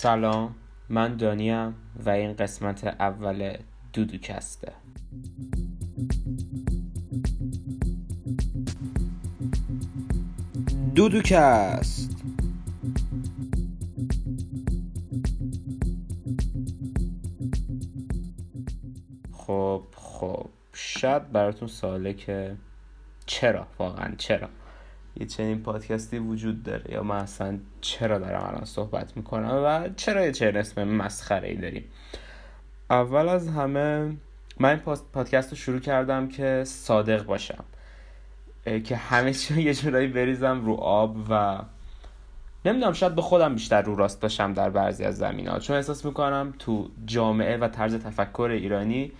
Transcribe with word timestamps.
سلام 0.00 0.54
من 0.88 1.16
دانیم 1.16 1.74
و 2.06 2.10
این 2.10 2.32
قسمت 2.32 2.84
اول 2.84 3.56
دودوکسته. 3.92 4.72
دودوکست. 10.94 12.24
خب 19.32 19.82
خب 19.94 20.46
شاید 20.72 21.32
براتون 21.32 21.68
سواله 21.68 22.14
که 22.14 22.56
چرا؟ 23.26 23.66
واقعا 23.78 24.14
چرا؟ 24.18 24.48
یه 25.20 25.26
چنین 25.26 25.62
پادکستی 25.62 26.18
وجود 26.18 26.62
داره. 26.62 26.92
یا 26.92 27.02
من 27.02 27.16
اصلا 27.16 27.58
چرا 27.80 28.18
دارم 28.18 28.46
الان 28.48 28.64
صحبت 28.64 29.16
می‌کنم 29.16 29.62
و 29.64 29.88
چرا 29.96 30.24
یه 30.24 30.32
چنین 30.32 30.56
اسم 30.56 30.84
مسخره 30.84 31.48
ای 31.48 31.56
داریم؟ 31.56 31.84
اول 32.90 33.28
از 33.28 33.48
همه 33.48 34.16
من 34.60 34.68
این 34.68 34.78
پادکست 35.12 35.50
رو 35.50 35.56
شروع 35.56 35.80
کردم 35.80 36.28
که 36.28 36.62
صادق 36.66 37.24
باشم. 37.24 37.64
که 38.84 38.96
همه 38.96 39.32
چی 39.32 39.62
یه 39.62 39.74
جورایی 39.74 40.06
بریزم 40.06 40.64
رو 40.64 40.74
آب 40.74 41.16
و 41.30 41.58
نمی‌دونم 42.64 42.92
شاید 42.92 43.14
به 43.14 43.22
خودم 43.22 43.54
بیشتر 43.54 43.82
رو 43.82 43.96
راست 43.96 44.20
باشم 44.20 44.52
در 44.52 44.70
بعضی 44.70 45.04
از 45.04 45.16
زمین 45.16 45.48
ها 45.48 45.58
چون 45.58 45.76
احساس 45.76 46.04
می‌کنم 46.04 46.54
تو 46.58 46.88
جامعه 47.06 47.56
و 47.56 47.68
طرز 47.68 47.94
تفکر 47.94 48.50
ایرانی 48.52 49.12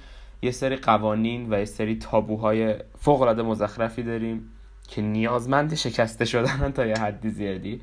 یه 0.43 0.51
سری 0.51 0.77
قوانین 0.77 1.55
و 1.55 1.59
یه 1.59 1.65
سری 1.65 1.97
تابوهای 1.97 2.75
فوق 2.99 3.23
العاده 3.23 3.43
مزخرفی 3.43 4.03
داریم. 4.03 4.51
که 4.89 5.03
نیازمند 5.03 5.75
شکسته 5.75 6.25
شدن 6.25 6.73
تا 6.73 6.87
یه 6.87 6.95
حدی 6.95 7.31
زیادی. 7.31 7.81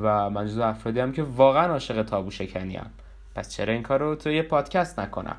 و 0.00 0.30
من 0.30 0.46
جزو 0.46 0.62
افرادی 0.62 1.00
هم 1.00 1.12
که 1.12 1.22
واقعا 1.22 1.66
عاشق 1.72 2.02
تابو 2.02 2.30
شکنی 2.30 2.76
هم. 2.76 2.90
پس 3.34 3.50
چرا 3.56 3.72
این 3.72 3.82
کار 3.82 4.00
رو 4.00 4.14
تو 4.14 4.30
یه 4.30 4.42
پادکست 4.42 5.00
نکنم؟ 5.00 5.36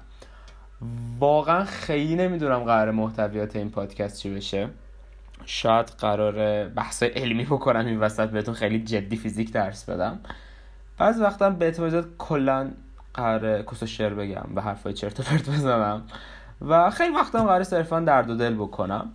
واقعا 1.19 1.65
خیلی 1.65 2.15
نمی‌دونم 2.15 2.59
قرار 2.59 2.91
محتویات 2.91 3.55
این 3.55 3.69
پادکست 3.69 4.19
چی 4.21 4.35
بشه. 4.35 4.69
شاید 5.45 5.85
قرار 5.85 6.67
بحث 6.67 7.03
علمی 7.03 7.45
بکنم 7.45 7.85
این 7.85 7.99
وسط 7.99 8.29
بهتون 8.29 8.53
خیلی 8.53 8.83
جدی 8.83 9.15
فیزیک 9.15 9.51
درس 9.51 9.89
بدم. 9.89 10.19
بعض 10.97 11.21
وقتا 11.21 11.49
به 11.49 11.65
اعتماد 11.65 12.17
کلا 12.17 12.71
قرار 13.13 13.61
کس 13.61 13.83
شعر 13.83 14.13
بگم 14.13 14.45
و 14.55 14.61
حرفای 14.61 14.93
چرت 14.93 15.19
و 15.19 15.23
پرت 15.23 15.49
بزنم. 15.49 16.03
و 16.61 16.89
خیلی 16.89 17.15
وقتا 17.15 17.45
قرار 17.45 17.63
صرفا 17.63 17.99
درد 17.99 18.29
و 18.29 18.35
دل 18.35 18.53
بکنم. 18.53 19.11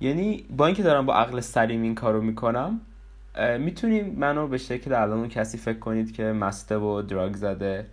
یعنی 0.00 0.46
با 0.56 0.66
اینکه 0.66 0.82
دارم 0.82 1.06
با 1.06 1.14
عقل 1.14 1.40
سلیم 1.40 1.82
این 1.82 1.94
کارو 1.94 2.22
می‌کنم 2.22 2.80
می‌تونیم 3.58 4.14
منو 4.18 4.48
به 4.48 4.58
شکل 4.58 4.92
الان 4.92 5.28
کسی 5.28 5.58
فکر 5.58 5.78
کنید 5.78 6.12
که 6.12 6.22
مسته 6.22 6.76
و 6.76 7.02
دراگ 7.02 7.34
زده 7.34 7.86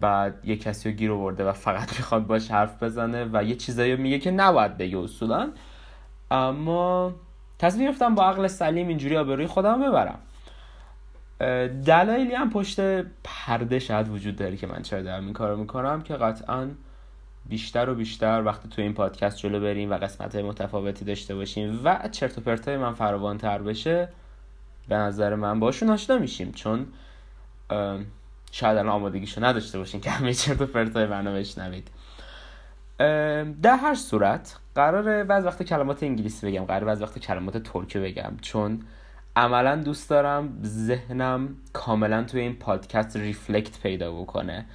بعد 0.00 0.34
یه 0.44 0.56
کسی 0.56 0.90
رو 0.90 0.96
گیر 0.96 1.12
آورده 1.12 1.44
و 1.44 1.52
فقط 1.52 1.88
می‌خواد 1.98 2.26
باش 2.26 2.50
حرف 2.50 2.82
بزنه 2.82 3.28
و 3.32 3.44
یه 3.44 3.54
چیزایی 3.54 3.96
میگه 3.96 4.18
که 4.18 4.30
نباید 4.30 4.76
بگه 4.76 4.98
اصولا. 4.98 5.50
اما 6.30 7.14
تصمیم 7.58 7.86
گرفتم 7.86 8.14
با 8.14 8.24
عقل 8.24 8.46
سلیم 8.46 8.88
اینجوری 8.88 9.16
آبروی 9.16 9.46
خودم 9.46 9.82
ببرم. 9.82 10.18
دلایلی 11.84 12.34
هم 12.34 12.50
پشت 12.50 12.80
پرده 13.24 13.78
شاید 13.78 14.08
وجود 14.08 14.36
داره 14.36 14.56
که 14.56 14.66
من 14.66 14.82
چرا 14.82 15.02
دارم 15.02 15.24
این 15.24 15.32
کارو 15.32 15.56
می‌کنم 15.56 16.02
که 16.02 16.14
قطعا 16.14 16.68
بیشتر 17.50 17.90
و 17.90 17.94
بیشتر 17.94 18.42
وقتی 18.44 18.68
تو 18.68 18.82
این 18.82 18.94
پادکست 18.94 19.36
جلو 19.36 19.60
بریم 19.60 19.90
و 19.90 19.94
قسمت 19.94 20.34
های 20.34 20.44
متفاوتی 20.44 21.04
داشته 21.04 21.34
باشیم 21.34 21.80
و 21.84 22.08
چرت 22.12 22.38
و 22.38 22.40
پرتای 22.40 22.76
من 22.76 22.92
فراوان 22.92 23.38
تر 23.38 23.58
بشه 23.58 24.08
به 24.88 24.96
نظر 24.96 25.34
من 25.34 25.60
باشون 25.60 25.90
آشنا 25.90 26.18
میشیم. 26.18 26.52
چون 26.52 26.86
شاید 28.52 28.76
الان 28.78 28.88
آمادگیشو 28.88 29.44
نداشته 29.44 29.78
باشین 29.78 30.00
که 30.00 30.10
همه 30.10 30.34
چرت 30.34 30.60
و 30.60 30.66
پرتای 30.66 31.06
منو 31.06 31.34
بشنوید. 31.34 31.88
در 33.62 33.76
هر 33.76 33.94
صورت 33.94 34.56
قراره 34.74 35.24
بعض 35.24 35.44
وقت 35.44 35.62
کلمات 35.62 36.02
انگلیسی 36.02 36.46
بگم 36.46 36.64
قراره 36.64 36.84
بعض 36.84 37.02
وقت 37.02 37.18
کلمات 37.18 37.56
ترکی 37.56 37.98
بگم. 37.98 38.32
چون 38.42 38.82
عملا 39.36 39.76
دوست 39.76 40.10
دارم 40.10 40.58
ذهنم 40.64 41.56
کاملا 41.72 42.24
توی 42.24 42.40
این 42.40 42.56
پادکست 42.56 43.16
ریفلکت 43.16 43.80
پیدا 43.82 44.12
بکنه 44.12 44.66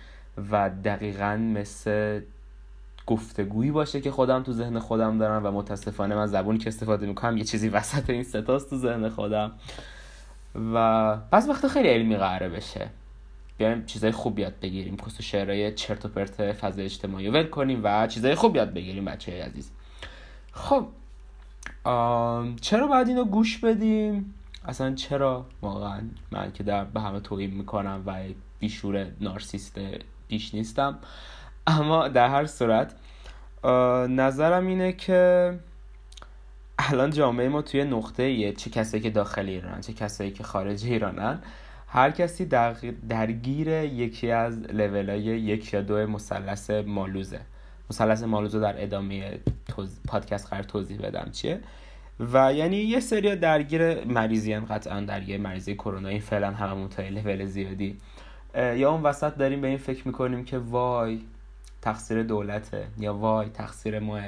و 0.52 0.69
دقیقا 0.69 1.36
مثل 1.36 2.22
گفتگویی 3.08 3.72
باشه 3.72 4.02
که 4.02 4.12
خودم 4.12 4.44
تو 4.44 4.54
ذهن 4.54 4.80
خودم 4.80 5.18
دارم 5.18 5.46
و 5.46 5.52
متاسفانه 5.52 6.16
من 6.16 6.26
زبونی 6.26 6.58
که 6.58 6.68
استفاده 6.68 7.06
می‌کنم 7.08 7.38
یه 7.38 7.44
چیزی 7.44 7.70
وسط 7.70 8.10
این 8.10 8.24
ستاست 8.24 8.70
تو 8.70 8.78
ذهن 8.78 9.10
خودم. 9.10 9.52
و 10.74 11.16
بعض 11.16 11.50
وقت 11.50 11.68
خیلی 11.68 11.88
علمی 11.90 12.16
قراره 12.16 12.50
بشه. 12.50 12.90
بیایم 13.58 13.86
چیزای 13.86 14.12
خوب 14.12 14.40
یاد 14.40 14.54
بگیریم. 14.62 14.98
کس 14.98 15.22
شعرهای 15.22 15.74
چرت 15.74 16.06
و 16.06 16.08
پرت 16.08 16.52
فضای 16.52 16.86
اجتماعی 16.86 17.30
ول 17.30 17.48
کنیم 17.48 17.82
و 17.84 18.08
چیزای 18.08 18.36
خوب 18.36 18.56
یاد 18.56 18.74
بگیریم 18.74 19.06
بچه 19.06 19.44
عزیز. 19.44 19.72
خب 20.52 20.88
چرا 22.62 22.88
باید 22.88 23.08
اینو 23.08 23.26
گوش 23.26 23.58
بدیم؟ 23.58 24.34
اصلا 24.66 24.96
چرا؟ 24.96 25.46
واقعا 25.62 26.02
من 26.32 26.52
که 26.52 26.64
در 26.64 26.84
به 26.84 27.02
همه 27.02 27.20
توهین 27.20 27.52
می‌کنم 27.52 28.04
و 28.06 28.20
بیشور 28.60 29.08
نارسیست 29.22 29.80
بیش 30.28 30.54
نیستم. 30.54 30.98
اما 31.68 32.08
در 32.08 32.30
هر 32.30 32.46
صورت 32.46 32.96
نظرم 34.09 34.68
اینه 34.68 34.94
که 34.94 35.53
الان 36.80 37.12
جامعه 37.12 37.50
ما 37.50 37.62
توی 37.62 37.84
نقطه 37.84 38.24
ایه 38.24 38.53
چه 38.53 38.70
کسایی 38.70 39.03
که 39.03 39.09
داخل 39.09 39.50
ایران 39.50 39.81
چه 39.81 39.94
کسایی 39.94 40.31
که 40.31 40.44
خارج 40.44 40.86
ایرانن. 40.86 41.40
هر 41.88 42.12
کسی 42.12 42.46
درگیر 43.09 43.68
یکی 43.68 44.31
از 44.31 44.59
لول 44.59 45.09
های 45.09 45.22
یک 45.22 45.74
یا 45.74 45.81
دو 45.81 46.08
مثلث 46.08 46.70
مالوزه. 46.70 47.42
مثلث 47.90 48.24
مالوزه 48.24 48.59
در 48.59 48.84
ادامه 48.84 49.40
پادکست 50.08 50.50
قرار 50.50 50.64
توضیح 50.64 50.98
بدم 51.02 51.30
چیه. 51.31 51.59
و 52.20 52.54
یعنی 52.54 52.78
یه 52.78 53.00
سری 53.00 53.36
درگیر 53.36 54.06
مریضی 54.06 54.56
قطعا 54.56 55.02
در 55.02 55.30
یه 55.30 55.38
مریضی 55.38 55.75
کرونا 55.75 56.09
این 56.09 56.20
فعلا 56.20 56.52
هممون 56.52 56.90
تا 56.90 57.04
لول 57.04 57.46
زیادی. 57.46 57.98
یا 58.56 58.92
اون 58.92 59.04
وسط 59.04 59.36
داریم 59.36 59.62
به 59.62 59.68
این 59.68 59.78
فکر 59.78 60.08
می‌کنیم 60.08 60.46
که 60.46 60.58
وای 60.58 61.22
تقصیر 61.85 62.23
دولته 62.23 62.88
یا 62.97 63.13
وای 63.13 63.50
تقصیر 63.50 64.00
ماه. 64.00 64.23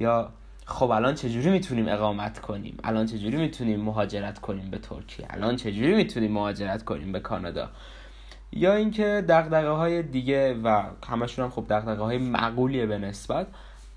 یا 0.00 0.30
خب 0.66 0.90
الان 0.90 1.14
چجوری 1.14 1.50
می‌تونیم 1.50 1.88
اقامت 1.88 2.38
کنیم؟ 2.38 2.76
الان 2.84 3.06
چجوری 3.06 3.36
می‌تونیم 3.36 3.80
مهاجرت 3.80 4.38
کنیم 4.38 4.70
به 4.70 4.78
ترکیه؟ 4.78 5.26
الان 5.30 5.56
چجوری 5.56 5.94
می‌تونیم 5.94 6.32
مهاجرت 6.32 6.84
کنیم 6.84 7.12
به 7.12 7.20
کانادا؟ 7.20 7.68
یا 8.52 8.74
اینکه 8.74 9.24
دغدغه 9.28 9.68
های 9.68 10.02
دیگه 10.02 10.54
و 10.54 10.82
همشون 11.08 11.44
هم 11.44 11.50
خب 11.50 11.64
دغدغه 11.68 12.02
های 12.02 12.18
معقولیه 12.18 12.86
به 12.86 12.98
نسبت 12.98 13.46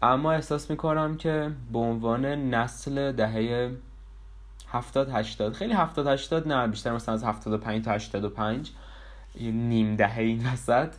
اما 0.02 0.32
احساس 0.32 0.70
می‌کنم 0.70 1.18
که 1.18 1.52
به 1.74 1.80
عنوان 1.80 2.26
نسل 2.26 3.12
دهه 3.12 3.72
70 4.68 5.10
80 5.10 5.54
خیلی 5.54 5.74
70 5.74 6.08
80 6.08 6.48
نه 6.48 6.68
بیشتر 6.68 6.92
مثلا 6.92 7.14
از 7.14 7.24
75 7.24 7.86
تا 7.86 7.92
85 7.92 8.72
نیم 9.40 9.96
دهه 9.96 10.20
این 10.20 10.48
وسط 10.54 10.94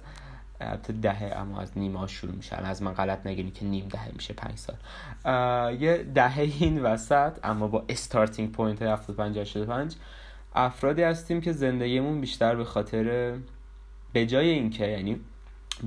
البته 0.68 0.92
دهه 0.92 1.32
اما 1.36 1.60
از 1.60 1.78
نیمه 1.78 2.06
شروع 2.06 2.34
میشه. 2.34 2.56
از 2.56 2.82
من 2.82 2.92
غلط 2.92 3.26
نگیری 3.26 3.50
که 3.50 3.64
نیم 3.64 3.88
دهه 3.88 4.10
میشه 4.12 4.34
پنج 4.34 4.58
سال. 4.58 4.76
یه 5.80 6.06
دهه 6.14 6.38
این 6.60 6.82
وسط 6.82 7.32
اما 7.44 7.68
با 7.68 7.84
starting 7.88 8.52
point 8.52 8.82
75 8.82 9.38
85 9.38 9.94
افرادی 10.54 11.02
هستیم 11.02 11.40
که 11.40 11.52
زندگیمون 11.52 12.20
بیشتر 12.20 12.54
به 12.54 12.64
خاطر 12.64 13.34
به 14.12 14.26
جای 14.26 14.48
اینکه 14.48 14.86
یعنی 14.86 15.20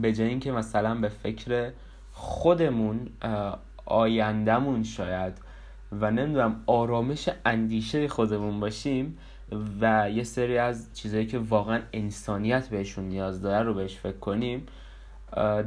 به 0.01 0.13
جای 0.13 0.27
اینکه 0.27 0.51
مثلا 0.51 0.95
به 0.95 1.09
فکر 1.09 1.71
خودمون 2.11 3.09
آیندهمون 3.85 4.83
شاید 4.83 5.33
و 5.91 6.11
نمی‌دونم 6.11 6.63
آرامش 6.65 7.29
اندیشه 7.45 8.07
خودمون 8.07 8.59
باشیم 8.59 9.17
و 9.81 10.09
یه 10.09 10.23
سری 10.23 10.57
از 10.57 10.93
چیزهایی 10.93 11.25
که 11.25 11.39
واقعا 11.39 11.81
انسانیت 11.93 12.69
بهشون 12.69 13.03
نیاز 13.03 13.41
داره 13.41 13.63
رو 13.63 13.73
بهش 13.73 13.97
فکر 13.97 14.17
کنیم 14.17 14.65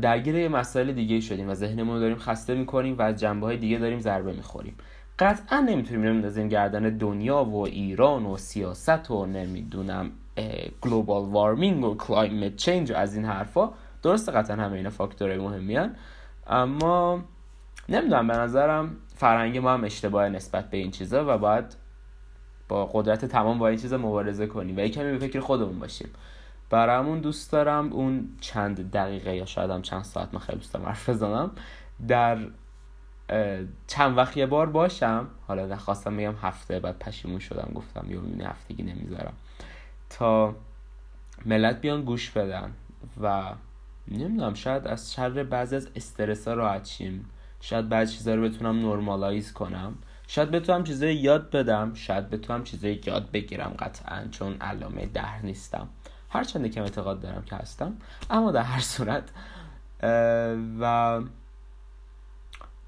درگیر 0.00 0.34
یه 0.34 0.48
مسائل 0.48 0.92
دیگه 0.92 1.20
شدیم 1.20 1.48
و 1.48 1.54
ذهنمون 1.54 1.94
رو 1.94 2.00
داریم 2.00 2.16
خسته 2.16 2.54
می‌کنیم 2.54 2.98
و 2.98 3.02
از 3.02 3.20
جنبه 3.20 3.46
های 3.46 3.56
دیگه 3.56 3.78
داریم 3.78 4.00
ضربه 4.00 4.32
می‌خوریم. 4.32 4.74
قطعا 5.18 5.60
نمی‌تونیم 5.60 6.04
نمیدازیم 6.04 6.48
گردن 6.48 6.82
دنیا 6.82 7.44
و 7.44 7.64
ایران 7.64 8.26
و 8.26 8.36
سیاست 8.36 9.10
و 9.10 9.26
نمی‌دونم 9.26 10.10
global 10.80 11.24
warming 11.24 11.84
و 11.84 11.96
climate 11.96 12.56
change 12.56 12.90
و 12.90 12.94
از 12.94 13.14
این 13.14 13.24
حرفا. 13.24 13.70
درسته 14.02 14.32
قطعا 14.32 14.56
همه 14.56 14.72
اینا 14.72 14.90
فاکتورهای 14.90 15.38
مهمی 15.38 15.78
اما 16.46 17.24
نمی‌دونم 17.88 18.26
به 18.28 18.36
نظرم 18.36 18.96
فرهنگ 19.16 19.58
ما 19.58 19.74
هم 19.74 19.84
اشتباه 19.84 20.28
نسبت 20.28 20.70
به 20.70 20.76
این 20.76 20.90
چیزا 20.90 21.34
و 21.34 21.38
باید 21.38 21.64
با 22.68 22.86
قدرت 22.86 23.24
تمام 23.24 23.58
با 23.58 23.68
این 23.68 23.78
چیزا 23.78 23.98
مبارزه 23.98 24.46
کنیم 24.46 24.76
و 24.76 24.80
کمی 24.80 25.12
به 25.12 25.18
فکر 25.18 25.40
خودمون 25.40 25.78
باشیم. 25.78 26.08
برامون 26.70 27.20
دوست 27.20 27.52
دارم 27.52 27.92
اون 27.92 28.28
چند 28.40 28.90
دقیقه 28.90 29.36
یا 29.36 29.44
شاید 29.44 29.70
هم 29.70 29.82
چند 29.82 30.04
ساعت 30.04 30.34
من 30.34 30.40
خیلی 30.40 30.58
دوست 30.58 30.72
دارم 30.74 30.86
حرف 30.86 31.08
بزنم. 31.08 31.50
در 32.08 32.38
چند 33.86 34.16
وقت 34.16 34.36
یه 34.36 34.46
بار 34.46 34.66
باشم. 34.66 35.26
حالا 35.46 35.66
نخواستم 35.66 36.16
بگم 36.16 36.34
هفته 36.42 36.80
بعد 36.80 36.98
پشیمون 36.98 37.38
شدم 37.38 37.72
گفتم 37.74 38.06
یه 38.10 38.18
می‌بینی 38.18 38.44
هفتگی 38.44 38.82
نمی‌ذارم. 38.82 39.32
تا 40.10 40.54
ملت 41.46 41.80
بیان 41.80 42.02
گوش 42.02 42.30
بدن 42.30 42.72
و 43.22 43.52
نمی‌دونم 44.08 44.54
شاید 44.54 44.86
از 44.86 45.12
شر 45.12 45.44
بعضی 45.44 45.76
از 45.76 45.88
استرس 45.96 46.48
ها 46.48 46.54
راحت 46.54 46.86
شیم. 46.86 47.30
شاید 47.60 47.88
بعضی 47.88 48.16
چیزا 48.16 48.34
رو 48.34 48.42
بتونم 48.42 48.78
نرمالایز 48.78 49.52
کنم. 49.52 49.94
شاید 50.30 50.50
بتونم 50.50 50.84
چیزای 50.84 51.14
یاد 51.14 51.50
بدم 51.50 51.94
شاید 51.94 52.30
بتونم 52.30 52.64
چیزای 52.64 53.00
یاد 53.06 53.30
بگیرم 53.30 53.74
قطعا 53.78 54.28
چون 54.30 54.56
علامه 54.60 55.06
ده 55.06 55.42
نیستم. 55.42 55.88
هرچند 56.30 56.72
که 56.72 56.82
اعتقاد 56.82 57.20
دارم 57.20 57.42
که 57.42 57.56
هستم 57.56 57.96
اما 58.30 58.50
در 58.52 58.62
هر 58.62 58.80
صورت 58.80 59.30
و 60.80 61.20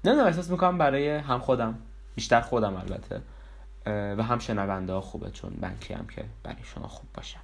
نمی‌دونم 0.03 0.27
احساس 0.27 0.49
می‌کنم 0.51 0.77
برای 0.77 1.09
هم 1.09 1.39
خودم 1.39 1.79
بیشتر 2.15 2.41
خودم 2.41 2.75
البته 2.75 3.21
و 3.85 4.23
هم 4.23 4.39
شنونده 4.39 4.93
ها 4.93 5.01
خوبه 5.01 5.31
چون 5.31 5.53
بنکی 5.61 5.93
هم 5.93 6.07
که 6.07 6.25
برای 6.43 6.63
شما 6.63 6.87
خوب 6.87 7.09
باشه. 7.13 7.37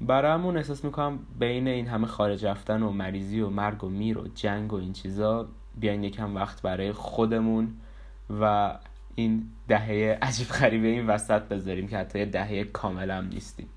برامون 0.00 0.56
احساس 0.56 0.84
می‌کنم 0.84 1.18
بین 1.38 1.68
این 1.68 1.88
همه 1.88 2.06
خارج 2.06 2.46
رفتن 2.46 2.82
و 2.82 2.90
مریضی 2.90 3.40
و 3.40 3.50
مرگ 3.50 3.84
و 3.84 3.88
میر 3.88 4.18
و 4.18 4.28
جنگ 4.28 4.72
و 4.72 4.76
این 4.76 4.92
چیزا 4.92 5.48
بیاین 5.76 6.04
یکم 6.04 6.36
وقت 6.36 6.62
برای 6.62 6.92
خودمون 6.92 7.76
و 8.40 8.74
این 9.14 9.50
دهه 9.68 10.18
عجیب 10.22 10.48
غریبه 10.48 10.88
این 10.88 11.06
وسط 11.06 11.42
بذاریم 11.42 11.88
که 11.88 11.98
حتی 11.98 12.26
دهه 12.26 12.64
کامل 12.64 13.10
هم 13.10 13.26
نیستیم. 13.26 13.68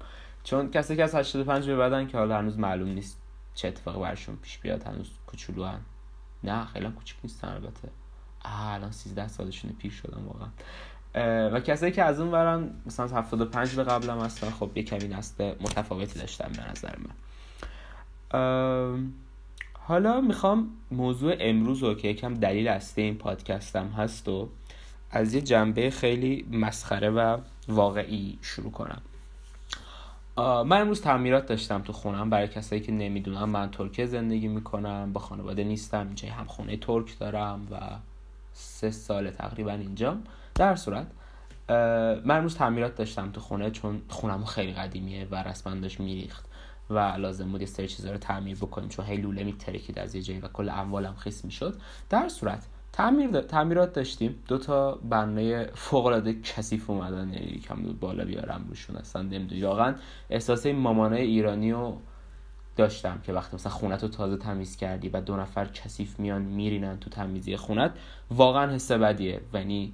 چون 0.44 0.72
کسی 0.72 0.96
که 0.96 1.04
از 1.04 1.16
85 1.16 1.68
به 1.68 1.76
بعدن 1.76 2.08
که 2.08 2.18
حالا 2.18 2.38
هنوز 2.38 2.60
معلوم 2.60 2.90
نیست 2.90 3.22
چه 3.56 3.68
اتفاقی 3.68 4.00
برشون 4.00 4.36
پیش 4.36 4.58
بیاد 4.58 4.84
هنوز 4.84 5.10
کوچولو 5.28 5.66
هن. 5.66 5.80
نه 6.44 6.66
خیلی 6.66 6.90
کوچیک 6.90 7.18
نیستن 7.24 7.48
البته. 7.48 7.90
الان 8.46 8.92
13 8.92 9.28
سالشونه 9.28 9.74
پیر 9.74 9.92
شدن 9.92 10.22
واقعا. 10.24 10.50
و 11.54 11.60
کسایی 11.60 11.92
که 11.92 12.04
از 12.04 12.20
اون 12.20 12.32
برن 12.32 12.70
مثلا 12.86 13.08
75 13.08 13.76
به 13.76 13.84
قبلم 13.84 14.20
هستن 14.20 14.50
خب 14.50 14.72
یه 14.76 14.84
کمی 14.84 15.08
نسل 15.08 15.56
متفاوتی 15.62 16.20
داشتن 16.20 16.52
به 16.52 16.72
نظر 16.72 16.96
من. 16.98 17.14
حالا 19.88 20.22
می‌خوام 20.22 20.70
موضوع 20.92 21.36
امروز 21.40 21.84
رو 21.84 21.94
که 21.94 22.08
یکم 22.08 22.34
دلیل 22.34 22.68
اصلی 22.68 23.04
این 23.04 23.16
پادکستم 23.16 23.88
هست 23.88 24.30
و 24.30 24.50
از 25.12 25.34
یه 25.34 25.42
جنبه 25.42 25.90
خیلی 25.90 26.46
مسخره 26.52 27.10
و 27.10 27.38
واقعی 27.68 28.40
شروع 28.42 28.72
کنم. 28.72 29.02
من 30.38 30.82
امروز 30.82 31.02
تعمیرات 31.02 31.46
داشتم 31.46 31.82
تو 31.82 31.94
خونم 31.94 32.30
برای 32.30 32.48
کسایی 32.48 32.82
که 32.82 32.92
نمی‌دونم 32.92 33.50
من 33.50 33.72
ترکیه 33.72 34.06
زندگی 34.06 34.48
می‌کنم 34.48 35.14
با 35.14 35.22
خانواده 35.22 35.64
نیستم 35.64 36.06
اینجا 36.06 36.30
هم 36.30 36.46
خونه 36.46 36.78
ترک 36.78 37.20
دارم 37.20 37.68
و 37.72 37.78
سه 38.54 38.92
سال 38.92 39.30
تقریبا 39.30 39.72
اینجا. 39.72 40.18
در 40.56 40.76
صورت 40.76 41.08
من 42.26 42.38
امروز 42.38 42.56
تعمیرات 42.56 42.96
داشتم 42.96 43.32
تو 43.32 43.42
خونه 43.42 43.72
چون 43.72 44.02
خونم 44.08 44.46
خیلی 44.46 44.74
قدیمیه 44.74 45.28
و 45.32 45.36
رسما 45.36 45.76
داشت 45.76 46.00
میریخت. 46.00 46.47
و 46.90 47.00
لازم 47.00 47.52
بود 47.52 47.62
یه 47.62 47.68
سری 47.68 47.88
چیزا 47.88 48.12
رو 48.12 48.18
تعمیر 48.18 48.58
بکنیم 48.58 48.90
چون 48.90 49.06
هی 49.06 49.18
لوله 49.18 49.44
میترکید 49.44 50.00
از 50.00 50.16
یه 50.16 50.22
جایی 50.22 50.40
و 50.40 50.48
کل 50.48 50.70
اموالم 50.70 51.16
خیس 51.16 51.46
می‌شد. 51.46 51.82
در 52.10 52.30
صورت 52.30 52.68
تعمیر 52.92 53.42
تعمیرات 53.42 53.94
داشتیم. 53.94 54.36
دو 54.48 54.58
تا 54.58 54.96
بنای 54.96 55.66
فوق 55.66 56.06
العاده 56.06 56.42
کثیف 56.42 56.90
اومدن 56.90 57.34
یعنی 57.34 57.46
یکم 57.46 57.76
بالا 58.00 58.26
بیارم 58.26 58.66
روشون 58.70 58.96
اصلا 58.96 59.22
نمی‌دونی 59.22 59.62
واقعا 59.62 59.96
احساس 60.30 60.66
مامانای 60.66 61.22
ایرانی 61.22 61.72
رو 61.72 61.98
داشتم 62.76 63.20
که 63.24 63.34
وقتی 63.34 63.56
مثلا 63.56 63.72
خونت 63.72 64.04
رو 64.04 64.10
تازه 64.10 64.38
تمیز 64.38 64.78
کردی 64.78 65.10
و 65.10 65.22
دو 65.22 65.38
نفر 65.38 65.66
کثیف 65.66 66.20
میان 66.20 66.42
میرینن 66.42 66.98
تو 67.00 67.10
تمیزی 67.10 67.56
خونت 67.56 67.92
واقعا 68.32 68.76
حس 68.76 68.92
بدیه. 68.92 69.42
یعنی 69.54 69.94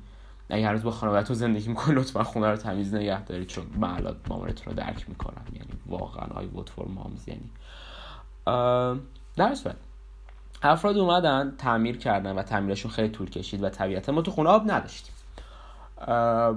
اگه 0.53 0.71
روز 0.71 0.83
با 0.83 0.91
خانوادهتون 0.91 1.35
زندگی 1.35 1.69
می‌کنی 1.69 1.95
لطفا 1.95 2.23
خونه 2.23 2.47
رو 2.47 2.57
تمیز 2.57 2.93
نگه 2.93 3.23
دارید 3.23 3.47
چون 3.47 3.65
من 3.75 3.89
الان 3.89 4.15
مامانتون 4.27 4.65
رو 4.65 4.73
درک 4.73 5.09
می‌کنم. 5.09 5.45
یعنی 5.53 5.67
واقعا 5.85 6.27
آی 6.39 6.45
ووت 6.45 6.69
فور 6.69 6.87
مامز 6.87 7.27
یعنی. 7.27 7.49
در 9.35 9.55
صورت. 9.55 9.75
افراد 10.63 10.97
اومدن 10.97 11.55
تعمیر 11.57 11.97
کردن 11.97 12.35
و 12.35 12.43
تعمیرشون 12.43 12.91
خیلی 12.91 13.09
طول 13.09 13.29
کشید 13.29 13.63
و 13.63 13.69
طبیعتا 13.69 14.11
ما 14.11 14.21
تو 14.21 14.31
خونه 14.31 14.49
آب 14.49 14.71
نداشتیم. 14.71 15.13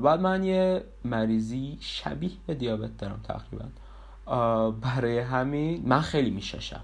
بعد 0.02 0.20
من 0.20 0.44
یه 0.44 0.84
مریضی 1.04 1.78
شبیه 1.80 2.30
به 2.46 2.54
دیابت 2.54 2.96
دارم 2.98 3.20
تقریبا. 3.22 3.64
برای 4.70 5.18
همین 5.18 5.82
من 5.86 6.00
خیلی 6.00 6.30
میشاشم. 6.30 6.80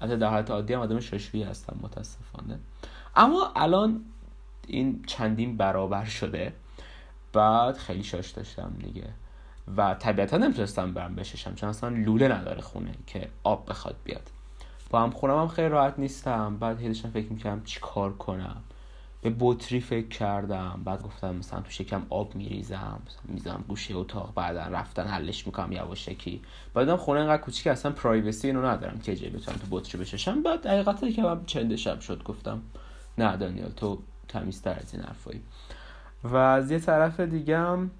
البته 0.00 0.16
در 0.16 0.28
حالت 0.28 0.50
عادی 0.50 0.74
هم 0.74 0.80
آدم 0.80 1.00
ششویی 1.00 1.42
هستم 1.42 1.76
متاسفانه. 1.82 2.58
اما 3.16 3.52
الان 3.56 4.04
این 4.68 5.02
چندین 5.06 5.56
برابر 5.56 6.04
شده. 6.04 6.52
بعد 7.32 7.76
خیلی 7.76 8.02
شاش 8.02 8.30
داشتم 8.30 8.72
دیگه. 8.84 9.08
و 9.76 9.94
طبیعتا 9.94 10.36
نمی‌تونستم 10.36 10.94
برم 10.94 11.14
بششم 11.14 11.54
چون 11.54 11.68
اصلا 11.68 11.88
لوله 11.88 12.28
نداره 12.28 12.60
خونه 12.60 12.94
که 13.06 13.28
آب 13.44 13.70
بخواد 13.70 13.96
بیاد. 14.04 14.30
با 14.90 15.02
هم 15.02 15.10
خونم 15.10 15.40
هم 15.40 15.48
خیلی 15.48 15.68
راحت 15.68 15.94
نیستم. 15.98 16.56
بعد 16.56 16.80
هیدشم 16.80 17.10
فکر 17.10 17.32
می‌کردم 17.32 17.64
چی 17.64 17.80
کار 17.80 18.12
کنم. 18.12 18.56
به 19.22 19.34
بطری 19.40 19.80
فکر 19.80 20.08
کردم. 20.08 20.80
بعد 20.84 21.02
گفتم 21.02 21.34
مثلا 21.34 21.60
تو 21.60 21.70
شکم 21.70 22.06
آب 22.10 22.34
میریزم 22.34 23.00
میزم 23.24 23.64
گوشه 23.68 23.96
اتاق 23.96 24.34
بعدا 24.34 24.62
رفتن 24.62 25.06
حلش 25.06 25.46
می‌کنم 25.46 25.72
یواشکی. 25.72 26.42
بعدم 26.74 26.96
خونه 26.96 27.20
اینقدر 27.20 27.42
کوچیک 27.42 27.66
اصلا 27.66 27.92
پرایوسی 27.92 28.46
اینو 28.46 28.66
ندارم 28.66 28.98
که 28.98 29.16
جایی 29.16 29.30
بتونم 29.30 29.58
تو 29.58 29.66
بطری 29.70 30.00
بششم. 30.00 30.42
بعد 30.42 30.66
حقیقتا 30.66 31.10
که 31.10 31.22
من 31.22 31.44
چند 31.46 31.76
شب 31.76 32.00
شد 32.00 32.22
گفتم 32.22 32.62
نه 33.18 33.36
دانیال 33.36 33.70
تو 33.70 33.98
تمیزتر 34.40 34.78
از 34.82 34.94
این 34.94 35.02
حرفایی. 35.02 35.40
و 36.24 36.36
از 36.36 36.70
یه 36.70 36.78
طرف 36.78 37.20
دیگه 37.20 37.58
هم 37.58 37.90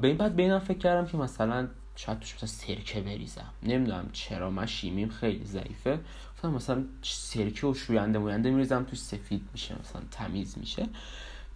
به 0.00 0.08
این 0.08 0.16
بعد 0.16 0.36
به 0.36 0.58
فکر 0.58 0.78
کردم 0.78 1.06
که 1.06 1.16
مثلا 1.16 1.68
شاید 1.96 2.18
توش 2.18 2.34
مثلا 2.34 2.48
سرکه 2.48 3.00
بریزم. 3.00 3.52
نمی‌دونم 3.62 4.08
چرا 4.12 4.50
من 4.50 4.66
شیمیم 4.66 5.08
خیلی 5.08 5.44
ضعیفه. 5.44 6.00
گفتم 6.34 6.50
مثلا 6.50 6.84
سرکه 7.02 7.66
و 7.66 7.74
شوینده 7.74 8.18
موینده 8.18 8.50
میریزم 8.50 8.84
توش 8.84 8.98
سفید 8.98 9.48
میشه 9.52 9.76
مثلا 9.80 10.02
تمیز 10.10 10.58
میشه. 10.58 10.88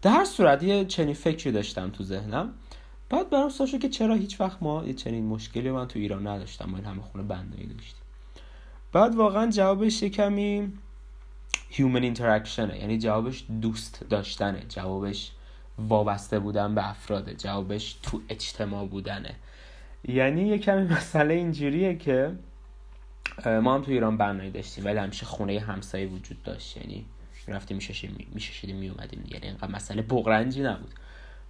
در 0.02 0.25
صورت 0.25 0.62
یه 0.62 0.85
چنین 0.85 1.14
فکری 1.14 1.52
داشتم 1.52 1.91
تو 1.91 2.05
ذهنم. 2.05 2.52
بعد 3.08 3.31
برام 3.31 3.49
سوال 3.49 3.69
که 3.69 3.88
چرا 3.88 4.14
هیچ 4.14 4.41
وقت 4.41 4.62
ما 4.62 4.85
یه 4.85 4.94
چنین 4.94 5.26
مشکلی 5.26 5.70
من 5.70 5.88
تو 5.88 5.99
ایران 5.99 6.26
نداشتم 6.26 6.70
ما 6.70 6.76
همه 6.76 7.02
خونه 7.02 7.25
بندایی 7.25 7.67
داشتیم. 7.67 8.02
بعد 8.93 9.14
واقعا 9.14 9.50
جوابش 9.50 10.05
کمی 10.05 10.73
human 11.72 12.17
interaction 12.17 12.75
یعنی 12.75 12.99
جوابش 12.99 13.44
دوست 13.61 14.05
داشتنه. 14.11 14.62
جوابش 14.69 15.32
وابسته 15.78 16.38
بودن 16.38 16.75
به 16.75 16.90
افراده. 16.90 17.34
جوابش 17.34 17.93
تو 18.02 18.20
اجتماع 18.28 18.87
بودنه. 18.87 19.34
یعنی 20.08 20.49
یه 20.49 20.58
کمی 20.58 20.82
مسئله 20.82 21.34
اینجوریه 21.34 21.97
که 21.97 22.33
ما 23.47 23.75
هم 23.75 23.83
تو 23.83 23.90
ایران 23.90 24.16
بنایی 24.16 24.50
داشتیم 24.50 24.85
ولی 24.85 24.99
همیشه 24.99 25.26
خونه 25.26 25.61
همسایه 25.61 26.06
وجود 26.06 26.42
داشت. 26.42 26.76
یعنی 26.76 27.04
رفتیم 27.49 27.76
میششیدیم 28.35 28.76
می 28.76 28.88
اومدیم 28.88 29.25
یعنی 29.28 29.47
اینقدر 29.47 29.71
مسئله 29.71 30.02
بغرنجی 30.02 30.62
نبود. 30.62 30.94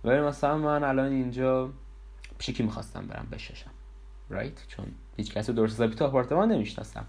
ولی 0.05 0.21
مثلا 0.21 0.59
من 0.59 0.85
الان 0.85 1.13
اینجا 1.13 1.71
پیش 2.39 2.51
کی 2.51 2.63
می‌خواستم 2.63 3.07
برم 3.07 3.29
بششم. 3.33 3.71
رایت 4.29 4.67
چون 4.69 4.87
هیچ 5.17 5.35
کسی 5.35 5.53
درست 5.53 5.75
حسابی 5.75 5.95
تو 5.95 6.05
آپارتمان 6.05 6.53
نمی‌شناسم. 6.53 7.07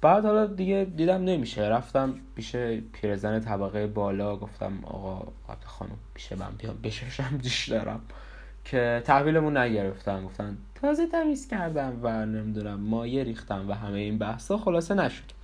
بعد 0.00 0.24
حالا 0.24 0.46
دیگه 0.46 0.86
دیدم 0.96 1.24
نمیشه. 1.24 1.62
رفتم 1.62 2.14
پیش 2.36 2.56
پیرزن 2.92 3.40
طبقه 3.40 3.86
بالا 3.86 4.36
گفتم 4.36 4.72
آقا 4.84 5.18
قبل 5.18 5.66
خانم 5.66 5.96
پیش 6.14 6.32
من 6.32 6.50
بیام 6.58 6.78
بششم 6.82 7.38
دیش 7.42 7.68
دارم. 7.68 8.00
که 8.64 9.02
تحویلمون 9.04 9.56
نگرفتن. 9.56 10.24
گفتن 10.24 10.58
تازه 10.74 11.06
تمیز 11.06 11.48
کردم 11.48 12.00
و 12.02 12.26
نمی‌دونم 12.26 12.80
مایه 12.80 13.24
ریختم 13.24 13.70
و 13.70 13.72
همه 13.72 13.98
این 13.98 14.18
بحثا. 14.18 14.58
خلاصه 14.58 14.94
نشد. 14.94 15.38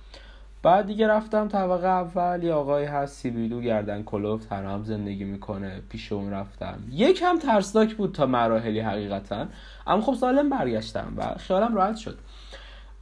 بعد 0.63 0.85
دیگه 0.85 1.07
رفتم 1.07 1.47
طبقه 1.47 1.87
اول. 1.87 2.43
یه 2.43 2.53
آقای 2.53 2.85
هست 2.85 3.15
سیبیلو 3.15 3.61
گردن 3.61 4.03
کلوف 4.03 4.45
تنها 4.45 4.73
هم 4.73 4.83
زندگی 4.83 5.23
می‌کنه. 5.23 5.81
پیش 5.89 6.11
اون 6.11 6.31
رفتم. 6.31 6.79
یکم 6.91 7.39
ترسناک 7.39 7.95
بود 7.95 8.11
تا 8.15 8.25
مراحلی 8.25 8.79
حقیقتا. 8.79 9.47
اما 9.87 10.01
خب 10.01 10.13
سالم 10.13 10.49
برگشتم 10.49 11.13
و 11.17 11.35
خیالم 11.37 11.75
راحت 11.75 11.95
شد. 11.95 12.17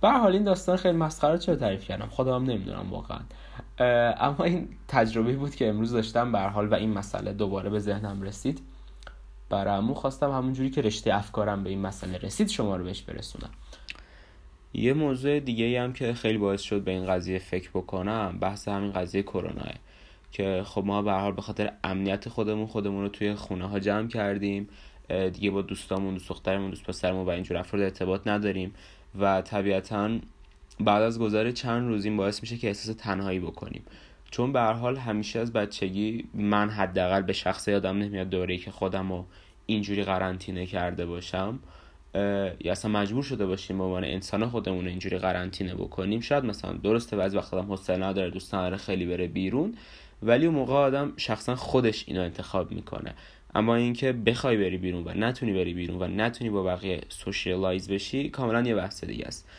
به 0.03 0.11
حال 0.11 0.33
این 0.33 0.43
داستان 0.43 0.77
خیلی 0.77 0.97
مسخره 0.97 1.37
چرا 1.37 1.55
تعریف 1.55 1.85
کردم؟ 1.85 2.07
خودم 2.07 2.43
نمی‌دونم 2.43 2.89
واقعا. 2.91 3.19
اما 4.19 4.45
این 4.45 4.67
تجربه 4.87 5.35
بود 5.35 5.55
که 5.55 5.69
امروز 5.69 5.91
داشتم 5.91 6.31
به 6.31 6.39
حال 6.39 6.67
و 6.67 6.73
این 6.73 6.89
مسئله 6.89 7.33
دوباره 7.33 7.69
به 7.69 7.79
ذهنم 7.79 8.21
رسید. 8.21 8.61
برامو 9.49 9.93
خواستم 9.93 10.31
همونجوری 10.31 10.69
که 10.69 10.81
رشته 10.81 11.15
افکارم 11.15 11.63
به 11.63 11.69
این 11.69 11.81
مسئله 11.81 12.17
رسید 12.17 12.47
شما 12.47 12.75
رو 12.75 12.83
بهش 12.83 13.01
برسونم. 13.01 13.49
یه 14.73 14.93
موضوع 14.93 15.39
دیگه 15.39 15.81
هم 15.81 15.93
که 15.93 16.13
خیلی 16.13 16.37
باعث 16.37 16.61
شد 16.61 16.83
به 16.83 16.91
این 16.91 17.05
قضیه 17.05 17.39
فکر 17.39 17.69
بکنم 17.69 18.37
بحث 18.41 18.67
همین 18.67 18.91
قضیه 18.91 19.23
کرونا. 19.23 19.63
که 20.31 20.63
خب 20.65 20.83
ما 20.85 21.01
به 21.01 21.11
حال 21.11 21.31
به 21.31 21.41
خاطر 21.41 21.71
امنیت 21.83 22.29
خودمون 22.29 22.67
خودمون 22.67 23.01
رو 23.01 23.09
توی 23.09 23.35
خونه 23.35 23.67
ها 23.67 23.79
جمع 23.79 24.07
کردیم. 24.07 24.69
دیگه 25.33 25.51
با 25.51 25.61
دوستامون 25.61 26.13
دوست 26.13 26.29
دخترمون 26.29 26.69
دوست 26.69 26.83
پسرمون 26.83 27.25
و 27.25 27.29
اینجور 27.29 27.57
افراد 27.57 27.83
ارتباط 27.83 28.27
نداریم. 28.27 28.73
و 29.19 29.41
طبیعتا 29.41 30.19
بعد 30.79 31.01
از 31.01 31.19
گذار 31.19 31.51
چند 31.51 31.87
روز 31.87 32.05
این 32.05 32.17
باعث 32.17 32.41
میشه 32.41 32.57
که 32.57 32.67
احساس 32.67 32.95
تنهایی 32.95 33.39
بکنیم. 33.39 33.83
چون 34.31 34.53
به 34.53 34.59
هر 34.59 34.73
حال 34.73 34.97
همیشه 34.97 35.39
از 35.39 35.53
بچگی 35.53 36.25
من 36.33 36.69
حداقل 36.69 37.21
به 37.21 37.33
شخص 37.33 37.67
یادم 37.67 37.97
نمیاد 37.97 38.29
دوره‌ای 38.29 38.59
که 38.59 38.71
خودم 38.71 39.11
رو 39.11 39.25
اینجوری 39.65 40.03
قرنطینه 40.03 40.65
کرده 40.65 41.05
باشم 41.05 41.59
یا 42.59 42.71
اصلا 42.71 42.91
مجبور 42.91 43.23
شده 43.23 43.45
باشیم 43.45 43.77
به 43.77 43.83
عنوان 43.83 44.03
انسان 44.03 44.49
خودمون 44.49 44.87
اینجوری 44.87 45.17
قرنطینه 45.17 45.75
بکنیم. 45.75 46.21
شاید 46.21 46.45
مثلا 46.45 46.73
درسته 46.73 47.17
بعضی 47.17 47.37
وقت 47.37 47.53
آدم 47.53 47.67
حوصله 47.67 48.05
نداره 48.05 48.29
دوست 48.29 48.55
نداره 48.55 48.77
خیلی 48.77 49.05
بره 49.05 49.27
بیرون 49.27 49.75
ولی 50.23 50.45
اون 50.45 50.55
موقع 50.55 50.73
آدم 50.73 51.13
شخصا 51.17 51.55
خودش 51.55 52.03
اینو 52.07 52.21
انتخاب 52.21 52.71
می‌کنه. 52.71 53.13
اما 53.55 53.75
اینکه 53.75 54.11
بخوای 54.11 54.57
بری 54.57 54.77
بیرون 54.77 55.03
و 55.03 55.13
نتونی 55.15 55.53
بری 55.53 55.73
بیرون 55.73 56.01
و 56.01 56.07
نتونی 56.07 56.49
با 56.49 56.63
بقیه 56.63 57.01
سوشیالایز 57.09 57.89
بشی 57.89 58.29
کاملا 58.29 58.61
یه 58.61 58.75
بحث 58.75 59.03
دیگه 59.03 59.25
است. 59.25 59.49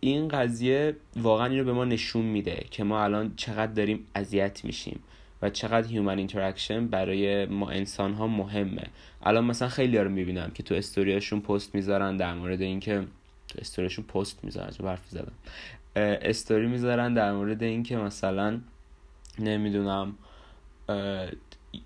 این 0.00 0.28
قضیه 0.28 0.96
واقعا 1.16 1.46
اینو 1.46 1.64
به 1.64 1.72
ما 1.72 1.84
نشون 1.84 2.24
میده 2.24 2.64
که 2.70 2.84
ما 2.84 3.04
الان 3.04 3.32
چقدر 3.36 3.72
داریم 3.72 4.06
اذیت 4.14 4.64
میشیم 4.64 5.00
و 5.42 5.50
چقدر 5.50 5.88
human 5.88 6.18
interaction 6.18 6.86
برای 6.86 7.46
ما 7.46 7.70
انسان 7.70 8.14
ها 8.14 8.26
مهمه. 8.26 8.86
الان 9.22 9.44
مثلا 9.44 9.68
خیلی 9.68 9.98
رو 9.98 10.10
می‌بینم 10.10 10.50
که 10.54 10.62
تو 10.62 10.74
استوریاشون 10.74 11.40
پست 11.40 11.74
می‌ذارن 11.74 12.16
در 12.16 12.34
مورد 12.34 12.62
اینکه 12.62 13.04
تو 13.48 13.58
استوریاشون 13.58 14.04
پست 14.04 14.44
می‌ذارن 14.44 14.70
چه 14.70 14.84
حرف 14.84 15.08
زدم. 15.08 15.32
استوری 15.96 16.66
می‌ذارن 16.66 17.14
در 17.14 17.32
مورد 17.32 17.62
اینکه 17.62 17.96
مثلا 17.96 18.60
نمی‌دونم 19.38 20.14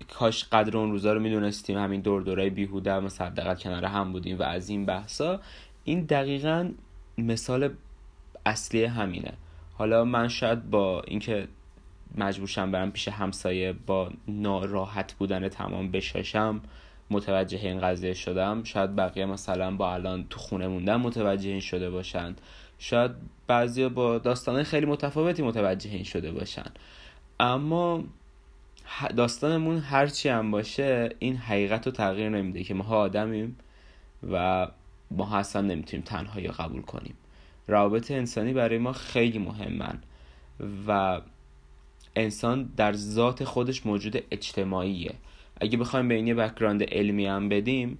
کاش 0.09 0.43
قدر 0.43 0.77
اون 0.77 0.91
روزا 0.91 1.13
رو 1.13 1.19
می‌دونستیم 1.19 1.77
همین 1.77 2.01
دور 2.01 2.21
دورای 2.21 2.49
بیهوده 2.49 2.99
مثلا 2.99 3.29
دقیقا 3.29 3.55
کنار 3.55 3.85
هم 3.85 4.11
بودیم 4.11 4.39
و 4.39 4.43
از 4.43 4.69
این 4.69 4.85
بحثا 4.85 5.39
این 5.83 6.01
دقیقا 6.01 6.69
مثال 7.17 7.69
اصلی 8.45 8.83
همینه. 8.83 9.33
حالا 9.73 10.05
من 10.05 10.27
شاید 10.27 10.69
با 10.69 11.01
اینکه 11.01 11.47
مجبورشم 12.17 12.71
برم 12.71 12.91
پیش 12.91 13.07
همسایه 13.07 13.73
با 13.73 14.11
ناراحت 14.27 15.13
بودن 15.13 15.49
تمام 15.49 15.91
بشاشم 15.91 16.61
متوجه 17.09 17.59
این 17.59 17.81
قضیه 17.81 18.13
شدم. 18.13 18.63
شاید 18.63 18.95
بقیه 18.95 19.25
مثلا 19.25 19.75
با 19.75 19.93
الان 19.93 20.25
تو 20.29 20.39
خونه 20.39 20.67
موندن 20.67 20.95
متوجه 20.95 21.49
این 21.49 21.59
شده 21.59 21.89
باشن. 21.89 22.35
شاید 22.79 23.11
بعضی 23.47 23.89
با 23.89 24.17
داستان 24.17 24.63
خیلی 24.63 24.85
متفاوتی 24.85 25.43
متوجه 25.43 25.89
این 25.89 26.03
شده 26.03 26.31
باشن. 26.31 26.71
اما 27.39 28.03
داستانمون 29.17 29.77
هرچی 29.77 30.29
هم 30.29 30.51
باشه 30.51 31.09
این 31.19 31.35
حقیقت 31.37 31.85
رو 31.85 31.91
تغییر 31.91 32.29
نمیده 32.29 32.63
که 32.63 32.73
ما 32.73 32.85
آدمیم 32.85 33.57
و 34.31 34.67
ما 35.11 35.37
اصلا 35.37 35.61
نمی‌تونیم 35.61 36.05
تنهایی 36.05 36.47
قبول 36.47 36.81
کنیم. 36.81 37.13
روابط 37.67 38.11
انسانی 38.11 38.53
برای 38.53 38.77
ما 38.77 38.93
خیلی 38.93 39.39
مهمن 39.39 39.99
و 40.87 41.21
انسان 42.15 42.69
در 42.77 42.93
ذات 42.93 43.43
خودش 43.43 43.85
موجود 43.85 44.23
اجتماعیه. 44.31 45.13
اگه 45.61 45.77
بخوایم 45.77 46.07
به 46.07 46.15
این 46.15 46.27
یه 46.27 46.33
background 46.33 46.83
علمی 46.83 47.25
هم 47.25 47.49
بدیم 47.49 47.97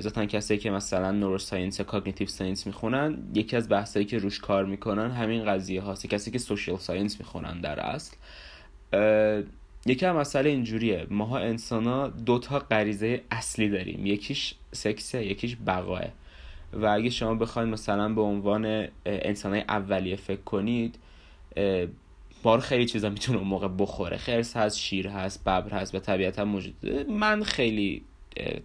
ذاتا 0.00 0.26
کسایی 0.26 0.60
که 0.60 0.70
مثلا 0.70 1.10
neuroscience 1.10 1.78
یا 1.78 1.84
cognitive 1.84 2.28
science 2.28 2.66
می‌خونن 2.66 3.18
یکی 3.34 3.56
از 3.56 3.68
بحثایی 3.68 4.06
که 4.06 4.18
روش 4.18 4.38
کار 4.38 4.64
می‌کنن 4.64 5.10
همین 5.10 5.44
قضیه 5.44 5.80
هاست. 5.80 6.06
کسی 6.06 6.30
که 6.30 6.38
social 6.38 6.76
science 6.76 7.20
می‌خونن 7.20 7.60
در 7.60 7.80
اصل 7.80 8.16
یکی 9.86 10.06
هم 10.06 10.16
مسئله 10.16 10.50
اینجوریه. 10.50 11.06
ماها 11.10 11.38
انسان 11.38 11.86
ها 11.86 12.08
دوتا 12.08 12.58
غریزه 12.58 13.20
اصلی 13.30 13.68
داریم. 13.68 14.06
یکیش 14.06 14.54
سکسه 14.72 15.26
یکیش 15.26 15.56
بقاه. 15.66 16.04
و 16.72 16.86
اگه 16.86 17.10
شما 17.10 17.34
بخواید 17.34 17.68
مثلا 17.68 18.08
به 18.08 18.20
عنوان 18.20 18.88
انسان 19.06 19.54
اولیه 19.54 20.16
فکر 20.16 20.40
کنید 20.40 20.98
بار 22.42 22.60
خیلی 22.60 22.86
چیزا 22.86 23.08
می‌تونه 23.08 23.38
اون 23.38 23.48
موقع 23.48 23.68
بخوره. 23.78 24.16
خرس 24.16 24.56
هست 24.56 24.78
شیر 24.78 25.08
هست 25.08 25.42
ببر 25.44 25.70
هست 25.70 25.94
و 25.94 25.98
طبیعت 25.98 26.38
هم 26.38 26.48
موجود. 26.48 26.86
من 27.10 27.42
خیلی 27.42 28.02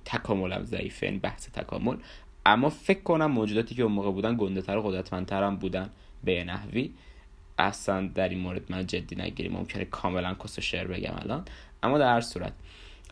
تکاملم 0.05 0.63
ضعیفه 0.63 1.05
این 1.05 1.19
بحث 1.19 1.49
تکامل. 1.49 1.97
اما 2.45 2.69
فکر 2.69 3.01
کنم 3.01 3.31
موجوداتی 3.31 3.75
که 3.75 3.83
اون 3.83 3.91
موقع 3.91 4.11
بودن 4.11 4.35
گنده 4.37 4.61
تر 4.61 4.77
و 4.77 4.81
قدرتمندتر 4.81 5.43
هم 5.43 5.55
بودن 5.55 5.89
به 6.23 6.43
نحوی. 6.43 6.91
اصلا 7.57 8.07
در 8.15 8.29
این 8.29 8.39
مورد 8.39 8.61
من 8.69 8.85
جدی 8.85 9.15
نگیریم 9.15 9.51
ممکنه 9.51 9.85
کاملا 9.85 10.33
کس 10.33 10.57
و 10.57 10.61
شعر 10.61 10.87
بگم 10.87 11.13
الان. 11.21 11.45
اما 11.83 11.97
در 11.97 12.13
هر 12.13 12.21
صورت 12.21 12.53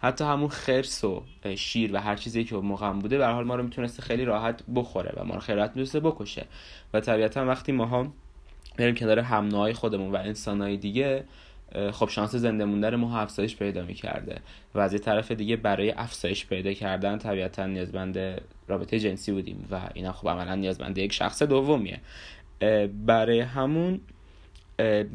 حتی 0.01 0.23
همون 0.23 0.47
خرس 0.47 1.03
و 1.03 1.23
شیر 1.55 1.93
و 1.93 1.97
هر 1.97 2.15
چیزی 2.15 2.43
که 2.43 2.55
موقع 2.55 2.91
بوده 2.91 3.17
به 3.17 3.27
حال 3.27 3.45
ما 3.45 3.55
رو 3.55 3.63
می‌تونسته 3.63 4.01
خیلی 4.01 4.25
راحت 4.25 4.63
بخوره 4.75 5.13
و 5.17 5.23
ما 5.23 5.33
رو 5.33 5.39
خیلی 5.39 5.57
راحت 5.57 5.69
می‌تونسته 5.69 5.99
بکشه. 5.99 6.45
و 6.93 6.99
طبیعتا 6.99 7.45
وقتی 7.45 7.71
ماها 7.71 8.07
بریم 8.77 8.95
کنار 8.95 9.19
همنوهای 9.19 9.73
خودمون 9.73 10.11
و 10.11 10.15
انسانهای 10.15 10.77
دیگه 10.77 11.23
خب 11.91 12.09
شانس 12.09 12.35
زنده 12.35 12.65
موندن 12.65 12.95
ما 12.95 13.19
افزایش 13.19 13.55
پیدا 13.55 13.83
می‌کرده. 13.83 14.39
و 14.75 14.79
از 14.79 14.93
یه 14.93 14.99
طرف 14.99 15.31
دیگه 15.31 15.55
برای 15.55 15.91
افزایش 15.91 16.45
پیدا 16.45 16.73
کردن 16.73 17.17
طبیعتا 17.17 17.65
نیازمند 17.65 18.41
رابطه 18.67 18.99
جنسی 18.99 19.31
بودیم 19.31 19.67
و 19.71 19.79
اینا 19.93 20.11
خب 20.11 20.29
عملا 20.29 20.55
نیازمند 20.55 20.97
یک 20.97 21.13
شخص 21.13 21.43
دومیه. 21.43 21.99
برای 23.05 23.39
همون 23.39 24.01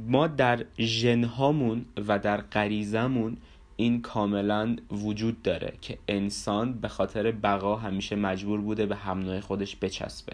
ما 0.09 0.27
در 0.27 0.65
ژنهامون 0.79 1.85
و 2.09 2.19
در 2.19 2.41
غریزمون 2.41 3.37
این 3.77 4.03
کاملا 4.03 4.77
وجود 4.91 5.43
داره 5.43 5.73
که 5.81 5.99
انسان 6.09 6.73
به 6.73 6.89
خاطر 6.89 7.31
بقا 7.31 7.77
همیشه 7.77 8.17
مجبور 8.17 8.61
بوده 8.61 8.87
به 8.87 8.97
هم 8.97 9.41
خودش 9.41 9.77
بچسبه. 9.77 10.33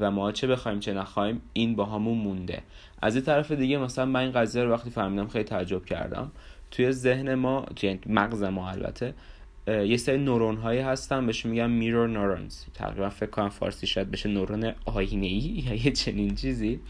و 0.00 0.10
ما 0.10 0.32
چه 0.32 0.46
بخوایم 0.46 0.80
چه 0.80 0.94
نخوایم 0.94 1.40
این 1.52 1.76
با 1.76 1.84
همون 1.84 2.18
مونده. 2.18 2.62
از 3.02 3.14
این 3.14 3.24
طرف 3.24 3.52
دیگه 3.52 3.78
مثلا 3.78 4.04
من 4.04 4.20
این 4.20 4.32
قضیه 4.32 4.64
رو 4.64 4.72
وقتی 4.72 4.90
فهمیدم 4.90 5.28
خیلی 5.28 5.44
تعجب 5.44 5.84
کردم. 5.84 6.32
توی 6.70 6.92
ذهن 6.92 7.34
ما 7.34 7.66
توی 7.76 7.98
مغز 8.06 8.42
ما 8.42 8.70
البته 8.70 9.14
یه 9.66 9.96
سری 9.96 10.18
نورون 10.18 10.56
هایی 10.56 10.80
هستن 10.80 11.26
بهش 11.26 11.46
میگن 11.46 11.70
میرور 11.70 12.08
نورونز 12.08 12.64
تقریبا 12.74 13.08
فکر 13.08 13.30
کنم 13.30 13.48
فارسی 13.48 13.86
شاید 13.86 14.10
بشه 14.10 14.28
نورون 14.28 14.72
آینه 14.84 15.26
ای 15.26 15.64
یا 15.66 15.74
یه 15.74 15.92
چنین 15.92 16.34
چیزی. 16.34 16.80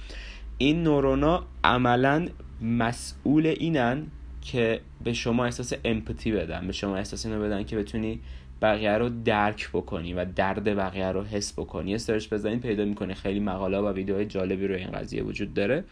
این 0.62 0.82
نورونا 0.82 1.46
عملا 1.64 2.28
مسئول 2.62 3.46
اینن 3.46 4.06
که 4.40 4.80
به 5.04 5.12
شما 5.12 5.44
احساس 5.44 5.72
امپاتی 5.84 6.32
بدن 6.32 6.66
به 6.66 6.72
شما 6.72 6.96
احساس 6.96 7.26
اینو 7.26 7.42
بدن 7.42 7.64
که 7.64 7.76
بتونی 7.76 8.20
بقیه 8.62 8.90
رو 8.90 9.08
درک 9.08 9.70
بکنی 9.72 10.14
و 10.14 10.24
درد 10.24 10.76
بقیه 10.76 11.12
رو 11.12 11.24
حس 11.24 11.52
بکنی. 11.52 11.98
سرچ 11.98 12.28
بزنید 12.28 12.60
پیدا 12.60 12.84
می‌کنی. 12.84 13.14
خیلی 13.14 13.40
مقاله 13.40 13.78
و 13.78 13.92
ویدیوهای 13.92 14.26
جالبی 14.26 14.66
رو 14.66 14.74
این 14.74 14.90
قضیه 14.90 15.22
وجود 15.22 15.54
داره. 15.54 15.84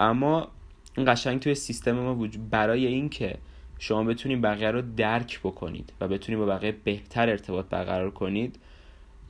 اما 0.00 0.48
این 0.96 1.12
قشنگ 1.12 1.40
توی 1.40 1.54
سیستم 1.54 1.92
ما 1.92 2.14
وجود 2.14 2.50
برای 2.50 2.86
اینکه 2.86 3.38
شما 3.78 4.04
بتونید 4.04 4.40
بقیه 4.40 4.70
رو 4.70 4.82
درک 4.96 5.40
بکنید 5.40 5.92
و 6.00 6.08
بتونید 6.08 6.38
با 6.40 6.46
بقیه 6.46 6.74
بهتر 6.84 7.30
ارتباط 7.30 7.66
برقرار 7.66 8.10
کنید 8.10 8.58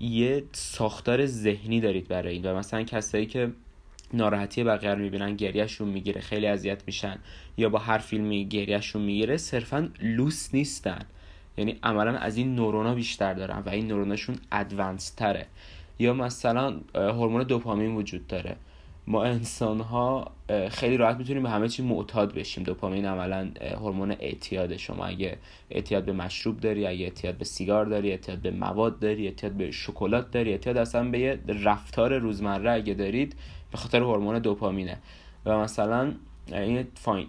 یه 0.00 0.44
ساختار 0.52 1.26
ذهنی 1.26 1.80
دارید 1.80 2.08
برای 2.08 2.34
این. 2.34 2.46
و 2.46 2.56
مثلا 2.56 2.82
کسایی 2.82 3.26
که 3.26 3.52
ناراحتی 4.14 4.64
بقیه 4.64 4.90
رو 4.90 4.98
می‌بینن 4.98 5.36
گریهشون 5.36 5.88
می‌گیره 5.88 6.20
خیلی 6.20 6.46
اذیت 6.46 6.82
میشن. 6.86 7.18
یا 7.56 7.68
با 7.68 7.78
هر 7.78 7.98
فیلمی 7.98 8.48
گریهشون 8.48 9.02
می‌گیره 9.02 9.36
صرفا 9.36 9.88
لوس 10.02 10.54
نیستن. 10.54 11.04
یعنی 11.58 11.76
عملا 11.82 12.18
از 12.18 12.36
این 12.36 12.54
نورونا 12.54 12.94
بیشتر 12.94 13.34
دارن 13.34 13.62
و 13.66 13.68
این 13.68 13.88
نوروناشون 13.88 14.36
ادوانس 14.52 15.10
تره 15.10 15.46
یا 15.98 16.14
مثلا 16.14 16.76
هورمون 16.94 17.42
دوپامین 17.42 17.96
وجود 17.96 18.26
داره. 18.26 18.56
ما 19.06 19.24
انسان 19.24 19.80
ها 19.80 20.32
خیلی 20.70 20.96
راحت 20.96 21.16
می‌تونیم 21.16 21.42
به 21.42 21.50
همه 21.50 21.68
چی 21.68 21.82
معتاد 21.82 22.34
بشیم. 22.34 22.64
دوپامین 22.64 23.06
عملا 23.06 23.50
هورمون 23.78 24.10
اعتیاد 24.10 24.76
شما. 24.76 25.06
اگه 25.06 25.36
اعتیاد 25.70 26.04
به 26.04 26.12
مشروب 26.12 26.60
داری 26.60 26.86
اگه 26.86 27.04
اعتیاد 27.04 27.34
به 27.34 27.44
سیگار 27.44 27.86
داری 27.86 28.10
اعتیاد 28.10 28.38
به 28.38 28.50
مواد 28.50 28.98
داری 28.98 29.26
اعتیاد 29.26 29.52
به 29.52 29.70
شکلات 29.70 30.30
داری 30.30 30.50
اعتیاد 30.50 30.76
اصلا 30.76 31.10
به 31.10 31.18
یه 31.18 31.38
رفتار 31.48 32.18
روزمره 32.18 32.70
اگه 32.70 32.94
دارید 32.94 33.36
به 33.74 33.80
خاطر 33.80 34.00
هورمون 34.00 34.38
دوپامینه. 34.38 34.98
و 35.46 35.58
مثلا 35.58 36.12
این 36.52 36.86
find 36.94 37.28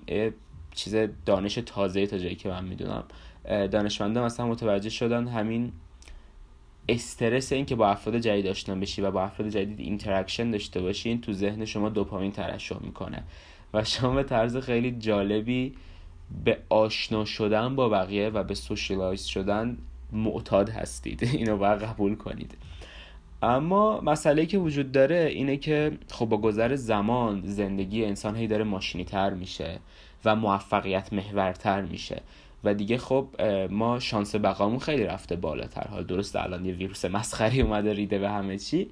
چیز 0.71 0.95
دانش 1.25 1.55
تازه 1.65 2.07
تا 2.07 2.17
جایی 2.17 2.35
که 2.35 2.49
من 2.49 2.65
می‌دونم. 2.65 3.03
دانشمندان 3.45 4.25
مثلا 4.25 4.47
متوجه 4.47 4.89
شدن 4.89 5.27
همین 5.27 5.71
استرس 6.89 7.51
این 7.51 7.65
که 7.65 7.75
با 7.75 7.87
افراد 7.87 8.17
جدید 8.17 8.47
آشنا 8.47 8.75
بشی 8.75 9.01
و 9.01 9.11
با 9.11 9.23
افراد 9.23 9.49
جدید 9.49 9.79
interaction 9.79 10.51
داشته 10.51 10.81
باشی 10.81 11.09
این 11.09 11.21
تو 11.21 11.33
ذهن 11.33 11.65
شما 11.65 11.89
دوپامین 11.89 12.31
ترشح 12.31 12.77
می‌کنه. 12.81 13.23
و 13.73 13.83
شما 13.83 14.15
به 14.15 14.23
طرز 14.23 14.57
خیلی 14.57 14.91
جالبی 14.91 15.75
به 16.45 16.57
آشنا 16.69 17.25
شدن 17.25 17.75
با 17.75 17.89
بقیه 17.89 18.29
و 18.29 18.43
به 18.43 18.55
socialize 18.55 19.23
شدن 19.23 19.77
معتاد 20.11 20.69
هستید. 20.69 21.23
اینو 21.33 21.57
باید 21.57 21.79
قبول 21.79 22.15
کنید. 22.15 22.57
اما 23.41 24.01
مسئله 24.01 24.45
که 24.45 24.57
وجود 24.57 24.91
داره 24.91 25.29
اینه 25.33 25.57
که 25.57 25.91
خب 26.11 26.25
با 26.25 26.37
گذر 26.37 26.75
زمان 26.75 27.41
زندگی 27.45 28.05
انسان 28.05 28.35
هی 28.35 28.47
داره 28.47 28.63
ماشینی 28.63 29.03
تر 29.03 29.33
میشه 29.33 29.79
و 30.25 30.35
موفقیت 30.35 31.13
محورتر 31.13 31.81
میشه. 31.81 32.21
و 32.63 32.73
دیگه 32.73 32.97
خب 32.97 33.27
ما 33.69 33.99
شانس 33.99 34.35
بقامون 34.35 34.79
خیلی 34.79 35.03
رفته 35.03 35.35
بالاتر. 35.35 35.87
حال 35.87 36.03
درست 36.03 36.35
الان 36.35 36.65
یه 36.65 36.73
ویروس 36.73 37.05
مسخری 37.05 37.61
اومده 37.61 37.93
ریده 37.93 38.19
به 38.19 38.29
همه 38.29 38.57
چی 38.57 38.89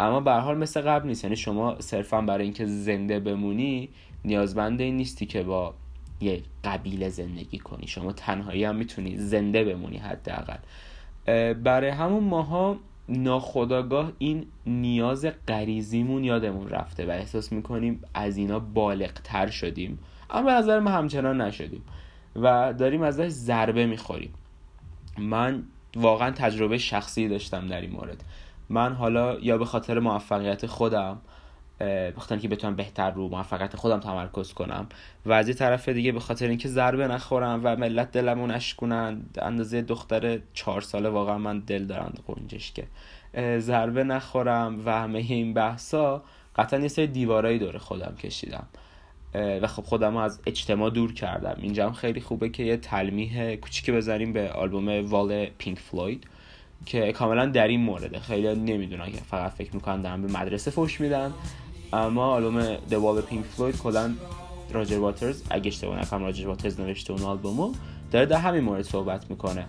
اما 0.00 0.20
به 0.20 0.32
حال 0.32 0.58
مثل 0.58 0.80
قبل 0.80 1.08
نیست. 1.08 1.24
یعنی 1.24 1.36
شما 1.36 1.76
صرفا 1.80 2.20
برای 2.20 2.44
اینکه 2.44 2.66
زنده 2.66 3.20
بمونی 3.20 3.88
نیازمند 4.24 4.80
این 4.80 4.96
نیستی 4.96 5.26
که 5.26 5.42
با 5.42 5.74
یه 6.20 6.42
قبیله 6.64 7.08
زندگی 7.08 7.58
کنی. 7.58 7.86
شما 7.86 8.12
تنهایی 8.12 8.64
هم 8.64 8.76
می‌تونی 8.76 9.16
زنده 9.16 9.64
بمونی 9.64 9.96
حداقل. 9.96 10.58
برای 11.52 11.90
همون 11.90 12.24
ماها 12.24 12.76
ناخداگاه 13.10 14.12
این 14.18 14.46
نیاز 14.66 15.26
غریزیمون 15.48 16.24
یادمون 16.24 16.68
رفته 16.68 17.06
و 17.06 17.10
احساس 17.10 17.52
می‌کنیم 17.52 18.02
از 18.14 18.36
اینا 18.36 18.58
بالغتر 18.58 19.46
شدیم. 19.46 19.98
اما 20.30 20.42
به 20.42 20.52
نظر 20.52 20.78
ما 20.78 20.90
همچنان 20.90 21.40
نشدیم 21.40 21.82
و 22.36 22.74
داریم 22.78 23.02
ازش 23.02 23.28
ضربه 23.28 23.86
می‌خوریم. 23.86 24.32
من 25.18 25.62
واقعا 25.96 26.30
تجربه 26.30 26.78
شخصی 26.78 27.28
داشتم 27.28 27.66
در 27.66 27.80
این 27.80 27.90
مورد. 27.90 28.24
من 28.68 28.92
حالا 28.94 29.38
یا 29.38 29.58
به 29.58 29.64
خاطر 29.64 29.98
موفقیت 29.98 30.66
خودم 30.66 31.18
بخاطر 32.16 32.36
که 32.36 32.48
بتونم 32.48 32.76
بهتر 32.76 33.10
رو 33.10 33.28
موفقیت 33.28 33.76
خودم 33.76 34.00
تمرکز 34.00 34.52
کنم. 34.52 34.86
و 35.26 35.32
از 35.32 35.48
یه 35.48 35.54
طرف 35.54 35.88
دیگه 35.88 36.12
به 36.12 36.20
خاطر 36.20 36.48
اینکه 36.48 36.68
ضربه 36.68 37.08
نخورم 37.08 37.60
و 37.64 37.76
ملت 37.76 38.12
دلمو 38.12 38.46
نشکنن 38.46 39.22
اندازه 39.38 39.82
دختر 39.82 40.40
چهار 40.54 40.80
ساله 40.80 41.08
واقعا 41.08 41.38
من 41.38 41.58
دل 41.58 41.84
دارم 41.84 42.12
قنجش 42.26 42.72
که 42.72 42.84
ضربه 43.58 44.04
نخورم 44.04 44.82
و 44.86 44.90
همه 45.00 45.18
این 45.18 45.54
بحثا 45.54 46.22
قطعا 46.56 46.80
یه 46.80 46.88
سری 46.88 47.06
دیوارایی 47.06 47.58
دور 47.58 47.78
خودم 47.78 48.14
کشیدم. 48.18 48.66
و 49.34 49.66
خب 49.66 49.82
خودم 49.82 50.16
از 50.16 50.40
اجتماع 50.46 50.90
دور 50.90 51.14
کردم. 51.14 51.56
اینجا 51.62 51.86
هم 51.86 51.92
خیلی 51.92 52.20
خوبه 52.20 52.48
که 52.48 52.62
یه 52.62 52.76
تلمیح 52.76 53.54
کوچیکی 53.54 53.92
بزنیم 53.92 54.32
به 54.32 54.52
آلبوم 54.52 55.10
وال 55.10 55.46
پینک 55.46 55.78
فلوید 55.78 56.24
که 56.86 57.12
کاملا 57.12 57.46
در 57.46 57.68
این 57.68 57.80
مورده. 57.80 58.20
خیلی 58.20 58.54
نمی‌دونن 58.54 59.12
که 59.12 59.16
فقط 59.16 59.52
فکر 59.52 59.74
می‌کنن 59.74 60.02
دارن 60.02 60.22
به 60.22 60.38
مدرسه 60.40 60.70
فوش 60.70 61.00
میدن. 61.00 61.32
اما 61.92 62.26
آلبوم 62.26 62.76
Wall 62.76 63.22
Pink 63.30 63.58
Floyd 63.58 63.82
کلا 63.82 64.14
راجر 64.72 64.98
واترز 64.98 65.42
اگه 65.50 65.68
اشتباه 65.68 65.98
نکنم 65.98 66.22
راجر 66.22 66.48
واترز 66.48 66.80
نوشته 66.80 67.12
اون 67.12 67.22
آلبومو 67.22 67.72
داره 68.10 68.26
در 68.26 68.36
همین 68.36 68.64
مورد 68.64 68.82
صحبت 68.82 69.30
می‌کنه 69.30 69.66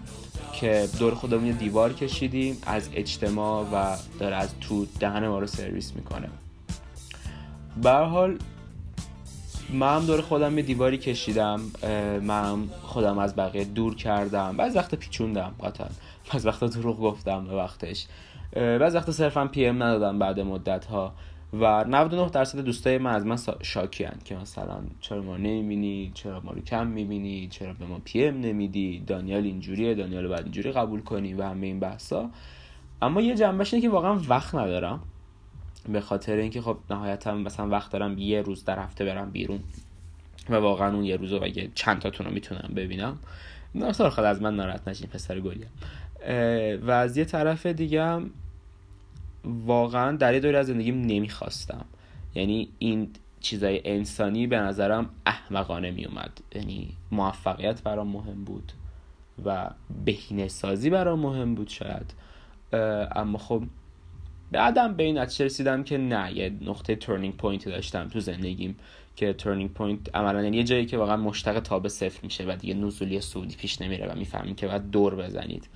که 0.53 0.87
دور 0.99 1.13
خودمون 1.15 1.45
یه 1.45 1.53
دیوار 1.53 1.93
کشیدیم 1.93 2.57
از 2.65 2.89
اجتماع 2.93 3.65
و 3.73 3.97
داره 4.19 4.35
از 4.35 4.49
تو 4.61 4.85
دهن 4.99 5.27
ما 5.27 5.39
رو 5.39 5.47
سرویس 5.47 5.95
می‌کنه. 5.95 6.29
به 7.83 7.91
حال 7.91 8.37
من 9.73 9.95
هم 9.95 10.05
دور 10.05 10.21
خودم 10.21 10.57
یه 10.57 10.63
دیواری 10.63 10.97
کشیدم 10.97 11.61
من 12.23 12.67
خودم 12.83 13.17
از 13.17 13.35
بقیه 13.35 13.63
دور 13.63 13.95
کردم 13.95 14.57
بعض 14.57 14.75
وقت 14.75 14.95
پیچوندم 14.95 15.55
قطعا. 15.63 15.87
بعض 16.33 16.45
وقت 16.45 16.63
دروغ 16.63 16.99
گفتم 16.99 17.47
به 17.47 17.55
وقتش. 17.55 18.05
بعض 18.53 18.95
وقت 18.95 19.11
صرفا 19.11 19.47
پی 19.47 19.65
ام 19.65 19.83
ندادم 19.83 20.19
بعد 20.19 20.39
مدت 20.39 20.85
ها 20.85 21.13
و 21.53 21.83
99 21.83 22.29
درصد 22.29 22.59
دوستای 22.59 22.97
من 22.97 23.11
از 23.11 23.25
من 23.25 23.37
شاکی 23.61 24.03
هن 24.03 24.17
که 24.25 24.35
مثلا 24.35 24.81
چرا 25.01 25.21
ما 25.21 25.37
نمی‌بینی؟ 25.37 26.11
چرا 26.13 26.39
ما 26.39 26.51
رو 26.51 26.61
کم 26.61 26.87
می‌بینی؟ 26.87 27.47
چرا 27.47 27.73
به 27.73 27.85
ما 27.85 28.01
پی 28.05 28.23
ام 28.23 28.41
نمیدی؟ 28.41 29.03
دانیال 29.07 29.43
اینجوریه 29.43 29.95
دانیال 29.95 30.27
بعد 30.27 30.43
اینجوری 30.43 30.71
قبول 30.71 31.01
کنی 31.01 31.33
و 31.33 31.43
همه 31.43 31.67
این 31.67 31.79
بحثا. 31.79 32.29
اما 33.01 33.21
یه 33.21 33.35
جنبش 33.35 33.73
اینه 33.73 33.81
که 33.81 33.89
واقعا 33.89 34.19
وقت 34.29 34.55
ندارم. 34.55 34.99
به 35.89 36.01
خاطر 36.01 36.35
اینکه 36.35 36.61
خب 36.61 36.77
نهایتا 36.89 37.35
مثلا 37.35 37.67
وقت 37.69 37.91
دارم 37.91 38.17
یه 38.17 38.41
روز 38.41 38.65
در 38.65 38.79
هفته 38.79 39.05
برم 39.05 39.31
بیرون 39.31 39.59
و 40.49 40.55
واقعا 40.55 40.95
اون 40.95 41.03
یه 41.03 41.15
روزو 41.15 41.43
اگه 41.43 41.69
چند 41.75 41.99
تاتون 41.99 42.27
رو 42.27 42.33
می‌تونم 42.33 42.73
ببینم 42.75 43.19
ناصر 43.75 44.09
خود 44.09 44.25
از 44.25 44.41
من 44.41 44.55
ناراحت 44.55 44.87
نشین 44.87 45.09
پسر 45.09 45.39
گلیم. 45.39 45.69
و 46.81 46.91
از 46.91 47.17
یه 47.17 47.25
طرف 47.25 47.65
دیگه 47.65 48.21
واقعا 49.43 50.17
در 50.17 50.55
از 50.55 50.67
زندگیم 50.67 51.01
نمی‌خواستم. 51.01 51.85
یعنی 52.35 52.69
این 52.79 53.09
چیزای 53.39 53.81
انسانی 53.85 54.47
به 54.47 54.57
نظرم 54.57 55.09
احمقانه 55.25 55.91
میومد 55.91 56.31
یعنی 56.55 56.89
موفقیت 57.11 57.83
برام 57.83 58.07
مهم 58.07 58.43
بود 58.43 58.71
و 59.45 59.69
بهینه 60.05 60.47
سازی 60.47 60.89
برام 60.89 61.19
مهم 61.19 61.55
بود 61.55 61.67
شاید. 61.69 62.13
اما 63.15 63.37
خب 63.37 63.63
بعدم 64.51 64.93
به 64.93 65.03
این 65.03 65.17
نتیجه 65.17 65.45
رسیدم 65.45 65.83
که 65.83 65.97
نه 65.97 66.37
یه 66.37 66.53
نقطه 66.61 66.95
ترنینگ 66.95 67.35
پوینت 67.35 67.69
داشتم 67.69 68.07
تو 68.07 68.19
زندگیم 68.19 68.75
که 69.15 69.33
turning 69.33 69.73
point 69.73 70.15
عملا 70.15 70.43
یعنی 70.43 70.57
یه 70.57 70.63
جایی 70.63 70.85
که 70.85 70.97
واقعا 70.97 71.17
مشتق 71.17 71.59
تابع 71.59 71.89
صفر 71.89 72.19
میشه 72.23 72.43
و 72.47 72.55
دیگه 72.55 72.73
نزولی 72.73 73.21
صعودی 73.21 73.55
پیش 73.55 73.81
نمیره 73.81 74.07
و 74.07 74.17
می‌فهمیم 74.17 74.55
که 74.55 74.67
باید 74.67 74.91
دور 74.91 75.15
بزنید. 75.15 75.69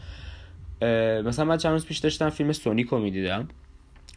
مثلا 1.25 1.45
من 1.45 1.57
چند 1.57 1.71
روز 1.71 1.85
پیش 1.85 1.97
داشتم 1.97 2.29
فیلم 2.29 2.51
سونیکو 2.51 2.97
می‌دیدم. 2.97 3.47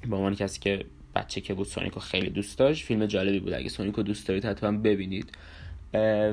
به 0.07 0.17
عنوان 0.17 0.35
کسی 0.35 0.61
که 0.61 0.85
بچه 1.15 1.41
که 1.41 1.55
بود 1.55 1.67
سونیکو 1.67 2.01
خیلی 2.01 2.31
دوست 2.31 2.59
داشت 2.59 2.85
فیلم 2.85 3.07
جالبی 3.07 3.41
بود. 3.41 3.53
اگه 3.53 3.69
سونیکو 3.69 4.03
دوست 4.03 4.29
دارید 4.29 4.45
حتما 4.45 4.79
ببینید. 4.79 5.33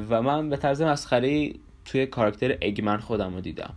و 0.09 0.21
من 0.21 0.49
به 0.49 0.57
طرز 0.57 0.81
مسخره 0.81 1.53
توی 1.85 2.05
کاراکتر 2.05 2.57
اگمن 2.61 2.97
خودم 2.97 3.33
رو 3.33 3.41
دیدم. 3.41 3.73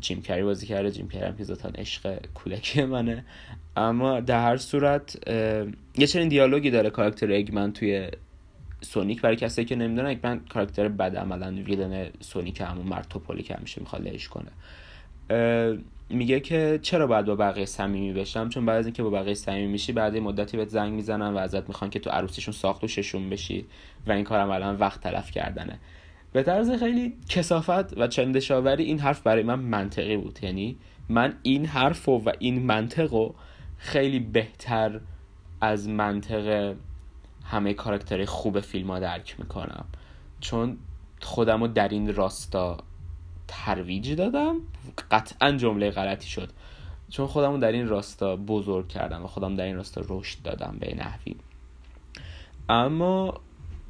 جیم 0.00 0.22
کری 0.22 0.42
بازی 0.42 0.66
کرده. 0.66 0.90
جیم 0.90 1.08
کری 1.08 1.22
هم 1.22 1.36
که 1.36 1.44
عشق 1.74 2.26
کودکی 2.34 2.84
منه. 2.84 3.24
اما 3.76 4.20
در 4.20 4.42
هر 4.42 4.56
صورت 4.56 5.28
یه 5.98 6.06
چنین 6.06 6.28
دیالوگی 6.28 6.70
داره 6.70 6.90
کاراکتر 6.90 7.32
اگمن 7.32 7.72
توی 7.72 8.08
سونیک. 8.80 9.20
برای 9.20 9.36
کسی 9.36 9.64
که 9.64 9.76
نمی‌دونن 9.76 10.10
اگمن 10.10 10.40
کاراکتر 10.48 10.88
بد 10.88 11.16
عملا 11.16 11.62
ویلن 11.62 12.08
سونیک 12.20 12.60
همون 12.60 12.86
مرد 12.86 13.06
توپولی 13.10 13.42
که 13.42 13.54
همیشه 13.54 13.80
می‌خواد 13.80 14.08
لهش 14.08 14.28
کنه. 14.28 14.50
میگه 16.10 16.40
که 16.40 16.78
چرا 16.82 17.06
باید 17.06 17.26
با 17.26 17.34
بقیه 17.36 17.64
صمیمی 17.64 18.12
بشم؟ 18.12 18.48
چون 18.48 18.66
بعد 18.66 18.78
از 18.78 18.86
اینکه 18.86 19.02
با 19.02 19.10
بقیه 19.10 19.34
صمیمی 19.34 19.66
میشی 19.66 19.92
بعد 19.92 20.16
مدتی 20.16 20.56
بهت 20.56 20.68
زنگ 20.68 20.92
می‌زنن 20.92 21.34
و 21.34 21.38
ازت 21.38 21.68
می‌خوان 21.68 21.90
که 21.90 21.98
تو 21.98 22.10
عروسیشون 22.10 22.54
ساخت 22.54 22.84
و 22.84 22.88
ششون 22.88 23.30
بشی 23.30 23.66
و 24.06 24.12
این 24.12 24.24
کارم 24.24 24.50
الان 24.50 24.76
وقت 24.76 25.00
تلف 25.00 25.30
کردنه. 25.30 25.78
به 26.32 26.42
طرز 26.42 26.70
خیلی 26.70 27.16
کسافت 27.28 27.98
و 27.98 28.06
چندشاوری 28.06 28.84
این 28.84 28.98
حرف 28.98 29.22
برای 29.22 29.42
من 29.42 29.58
منطقی 29.58 30.16
بود. 30.16 30.38
یعنی 30.42 30.76
من 31.08 31.34
این 31.42 31.66
حرف 31.66 32.08
و, 32.08 32.22
این 32.38 32.62
منطق 32.62 33.12
رو 33.12 33.34
خیلی 33.78 34.18
بهتر 34.18 35.00
از 35.60 35.88
منطق 35.88 36.74
همه 37.44 37.74
کاراکتر 37.74 38.24
خوب 38.24 38.60
فیلم 38.60 38.90
ها 38.90 38.98
درک 38.98 39.36
می‌کنم. 39.38 39.84
چون 40.40 40.78
خودم 41.20 41.60
رو 41.60 41.68
در 41.68 41.88
این 41.88 42.14
راستا 42.14 42.78
ترویج 43.48 44.12
دادم. 44.12 44.56
قطعا 45.10 45.52
جمله 45.52 45.90
غلطی 45.90 46.28
شد. 46.28 46.50
چون 47.10 47.26
خودم 47.26 47.60
در 47.60 47.72
این 47.72 47.88
راستا 47.88 48.36
بزرگ 48.36 48.88
کردم 48.88 49.24
و 49.24 49.26
خودم 49.26 49.56
در 49.56 49.64
این 49.64 49.76
راستا 49.76 50.02
رشد 50.08 50.42
دادم 50.44 50.76
به 50.80 50.94
نحوی. 50.94 51.36
اما 52.68 53.40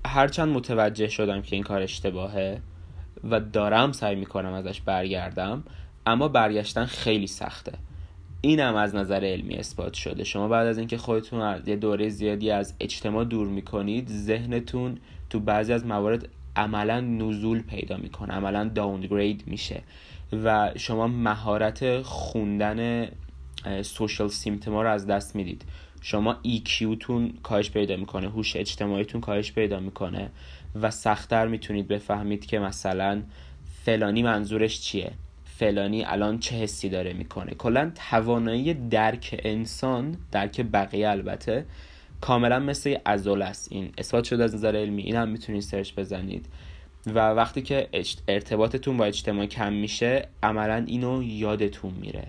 هرچند 0.06 0.48
متوجه 0.48 1.08
شدم 1.08 1.42
که 1.42 1.56
این 1.56 1.62
کار 1.62 1.82
اشتباهه 1.82 2.60
و 3.30 3.40
دارم 3.40 3.92
سعی 3.92 4.14
می‌کنم 4.14 4.52
ازش 4.52 4.80
برگردم 4.80 5.64
اما 6.06 6.28
برگشتن 6.28 6.84
خیلی 6.84 7.26
سخته. 7.26 7.72
اینم 8.40 8.74
از 8.76 8.94
نظر 8.94 9.24
علمی 9.24 9.54
اثبات 9.54 9.94
شده. 9.94 10.24
شما 10.24 10.48
بعد 10.48 10.66
از 10.66 10.78
اینکه 10.78 10.98
خودتون 10.98 11.62
یه 11.66 11.76
دوره 11.76 12.08
زیادی 12.08 12.50
از 12.50 12.74
اجتماع 12.80 13.24
دور 13.24 13.48
می‌کنید 13.48 14.08
ذهنتون 14.08 14.98
تو 15.30 15.40
بعضی 15.40 15.72
از 15.72 15.86
موارد 15.86 16.28
عملا 16.56 17.00
نزول 17.00 17.62
پیدا 17.62 17.96
می‌کنه 17.96 18.34
عملا 18.34 18.64
داونگرید 18.64 19.42
میشه 19.46 19.82
و 20.44 20.72
شما 20.76 21.06
مهارت 21.06 22.02
خوندن 22.02 23.08
سوشال 23.82 24.28
سیمتما 24.28 24.82
رو 24.82 24.90
از 24.90 25.06
دست 25.06 25.36
می‌دید. 25.36 25.64
شما 26.00 26.36
تون 27.00 27.32
کاهش 27.42 27.70
پیدا 27.70 27.96
می‌کنه 27.96 28.28
هوش 28.28 28.56
اجتماعیتون 28.56 29.20
کاهش 29.20 29.52
پیدا 29.52 29.80
می‌کنه 29.80 30.30
و 30.82 30.90
سختتر 30.90 31.46
می‌تونید 31.46 31.88
بفهمید 31.88 32.46
که 32.46 32.58
مثلا 32.58 33.22
فلانی 33.84 34.22
منظورش 34.22 34.80
چیه. 34.80 35.12
فلانی 35.44 36.04
الان 36.04 36.38
چه 36.38 36.56
حسی 36.56 36.88
داره 36.88 37.12
می‌کنه. 37.12 37.54
کلا 37.54 37.92
توانایی 38.10 38.74
درک 38.74 39.40
انسان 39.44 40.16
درک 40.32 40.60
بقیه 40.60 41.08
البته 41.08 41.66
کاملا 42.20 42.58
مثل 42.58 42.96
ازول 43.04 43.42
است. 43.42 43.72
این 43.72 43.92
اثبات 43.98 44.24
شده 44.24 44.44
از 44.44 44.54
نظر 44.54 44.76
علمی. 44.76 45.02
این 45.02 45.16
هم 45.16 45.28
می‌تونید 45.28 45.62
سرچ 45.62 45.94
بزنید. 45.94 46.46
و 47.06 47.30
وقتی 47.30 47.62
که 47.62 47.88
ارتباطتون 48.28 48.96
با 48.96 49.04
اجتماع 49.04 49.46
کم 49.46 49.72
میشه 49.72 50.28
عملا 50.42 50.84
اینو 50.86 51.22
یادتون 51.22 51.92
میره. 52.00 52.26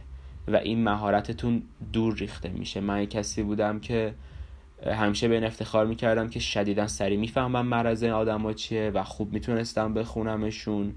و 0.47 0.55
این 0.55 0.83
مهارتتون 0.83 1.63
دور 1.93 2.15
ریخته 2.15 2.49
میشه. 2.49 2.79
من 2.79 3.05
کسی 3.05 3.43
بودم 3.43 3.79
که 3.79 4.13
همیشه 4.85 5.27
به 5.27 5.35
این 5.35 5.43
افتخار 5.43 5.85
می‌کردم 5.85 6.29
که 6.29 6.39
شدیدا 6.39 6.87
سریع 6.87 7.17
می‌فهمم 7.19 7.67
مرض 7.67 8.03
آدم 8.03 8.53
چیه 8.53 8.91
و 8.93 9.03
خوب 9.03 9.33
می‌تونستم 9.33 9.93
بخونمشون. 9.93 10.93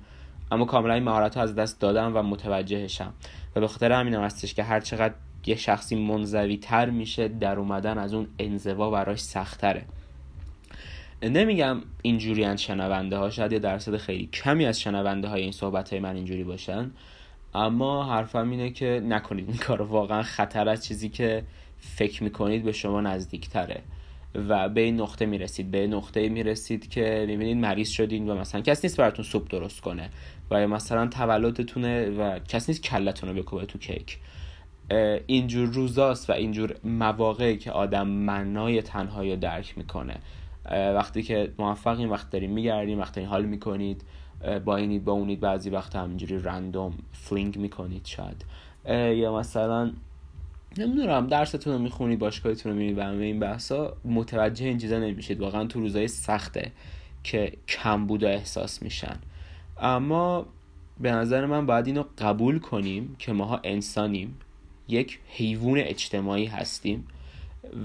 اما 0.51 0.65
کاملا 0.65 0.95
این 0.95 1.03
مهارت 1.03 1.37
از 1.37 1.55
دست 1.55 1.81
دادم 1.81 2.17
و 2.17 2.23
متوجهشم. 2.23 3.13
و 3.57 3.61
به 3.61 3.69
خاطر 3.69 3.93
همینم 3.93 4.23
هستش 4.23 4.55
که 4.55 4.63
هر 4.63 4.81
چقدر 4.81 5.15
یه 5.47 5.57
شخصی 5.57 5.97
منزوی 5.97 6.57
تر 6.57 6.91
میشه 6.91 7.29
در 7.29 7.59
اومدن 7.59 7.99
از 7.99 8.15
اون 8.15 8.27
انزوا 8.39 8.91
براش 8.91 9.21
سختره. 9.21 9.85
نمیگم 11.23 11.83
اینجوری 12.03 12.45
از 12.45 12.63
شنونده 12.63 13.17
ها 13.17 13.31
شاید 13.31 13.53
یه 13.53 13.59
درصد 13.59 13.97
خیلی 13.97 14.27
کمی 14.27 14.67
از 14.67 14.81
شنونده 14.81 15.29
های 15.29 15.43
این 15.43 15.53
صحبت 15.53 15.91
های 15.91 16.01
من 16.01 16.17
اینجوری 16.17 16.45
باشن. 16.45 16.91
اما 17.55 18.05
حرفم 18.05 18.51
اینه 18.51 18.71
که 18.71 19.03
نکنید 19.05 19.49
این 19.49 19.57
کار 19.57 19.83
واقعا 19.83 20.23
خطر 20.23 20.69
از 20.69 20.87
چیزی 20.87 21.09
که 21.09 21.43
فکر 21.81 22.25
می‌کنید 22.25 22.65
به 22.65 22.73
شما 22.73 23.01
نزدیکتره. 23.01 23.81
و 24.49 24.69
به 24.69 24.81
این 24.81 25.01
نقطه 25.01 25.27
می‌رسید. 25.27 25.71
به 25.71 25.87
نقطه 25.87 26.29
می‌رسید 26.29 26.89
که 26.89 27.25
می‌بینید 27.29 27.57
مریض 27.57 27.89
شدین 27.89 28.29
و 28.29 28.35
مثلا 28.35 28.61
کس 28.61 28.85
نیست 28.85 28.97
براتون 28.97 29.25
سوپ 29.25 29.51
درست 29.51 29.81
کنه. 29.81 30.11
و 30.51 30.69
مثلا 30.69 31.07
تولدتونه 31.07 32.11
و 32.11 32.39
کس 32.39 32.69
نیست 32.69 32.83
کلتون 32.83 33.29
رو 33.29 33.43
بکوبه 33.43 33.67
تو 33.67 33.79
کیک. 33.79 34.19
اینجور 35.27 35.69
روزاست 35.69 36.31
و 36.31 36.33
اینجور 36.33 36.75
مواقعی 36.85 37.59
که 37.59 37.73
آدم 37.73 38.07
معنای 38.07 38.83
تنهایی 38.83 39.31
رو 39.31 39.37
درک 39.37 39.79
می‌کنه. 39.79 40.17
وقتی 40.71 41.23
که 41.23 41.53
موفقین 41.59 42.09
وقت 42.09 42.31
داریم 42.31 42.51
میگردیم 42.51 42.99
وقتی 42.99 43.23
حال 43.23 43.45
می‌کنید 43.45 44.05
با 44.65 44.77
اینید 44.77 45.05
با 45.05 45.13
اونید 45.13 45.41
بعضی 45.41 45.71
وقت 45.71 45.97
همینجوری 45.97 46.39
random 46.39 46.95
fling 47.13 47.57
می‌کنید 47.57 48.07
شاید. 48.07 48.45
یا 49.19 49.37
مثلا 49.37 49.93
نمی‌دونم 50.79 51.27
درستون 51.27 51.73
رو 51.73 51.79
می‌خونید 51.79 52.19
باشگاهتون 52.19 52.73
رو 52.73 52.79
می‌بینید 52.79 52.99
و 52.99 53.03
همه 53.03 53.25
این 53.25 53.41
بحثا 53.41 53.97
متوجه 54.05 54.67
این 54.67 54.79
چیزا 54.79 54.99
نمیشید. 54.99 55.41
واقعا 55.41 55.65
تو 55.65 55.81
روزای 55.81 56.09
سخته 56.09 56.73
که 57.25 57.53
کم 57.69 58.07
بوده 58.07 58.29
احساس 58.29 58.83
میشن. 58.83 59.17
اما 59.81 60.47
به 61.01 61.13
نظر 61.13 61.47
من 61.47 61.67
باید 61.67 61.87
اینو 61.87 62.05
قبول 62.19 62.59
کنیم 62.59 63.17
که 63.19 63.33
ماها 63.33 63.61
انسانیم 63.65 64.37
یک 64.89 65.19
حیوان 65.29 65.79
اجتماعی 65.79 66.47
هستیم 66.47 67.07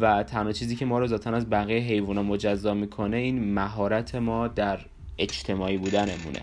و 0.02 0.24
تنها 0.24 0.52
چیزی 0.52 0.76
که 0.76 0.86
ما 0.86 1.00
رو 1.00 1.08
ذاتا 1.08 1.32
از 1.32 1.50
بقیه 1.50 1.80
حیوونا 1.80 2.24
مجزا 2.24 2.74
می‌کنه 2.74 3.18
این 3.18 3.54
مهارت 3.54 4.16
ما 4.16 4.48
در 4.48 4.80
اجتماعی 5.18 5.78
بودنمونه. 5.78 6.42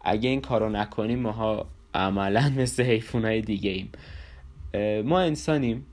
اگه 0.00 0.28
این 0.28 0.40
کارو 0.40 0.68
نکنیم 0.68 1.18
ماها 1.18 1.66
عملا 1.94 2.52
مثل 2.56 2.82
حیوانای 2.82 3.40
دیگه 3.40 3.70
ایم 3.70 3.92
ما 5.02 5.20
انسانیم 5.20 5.86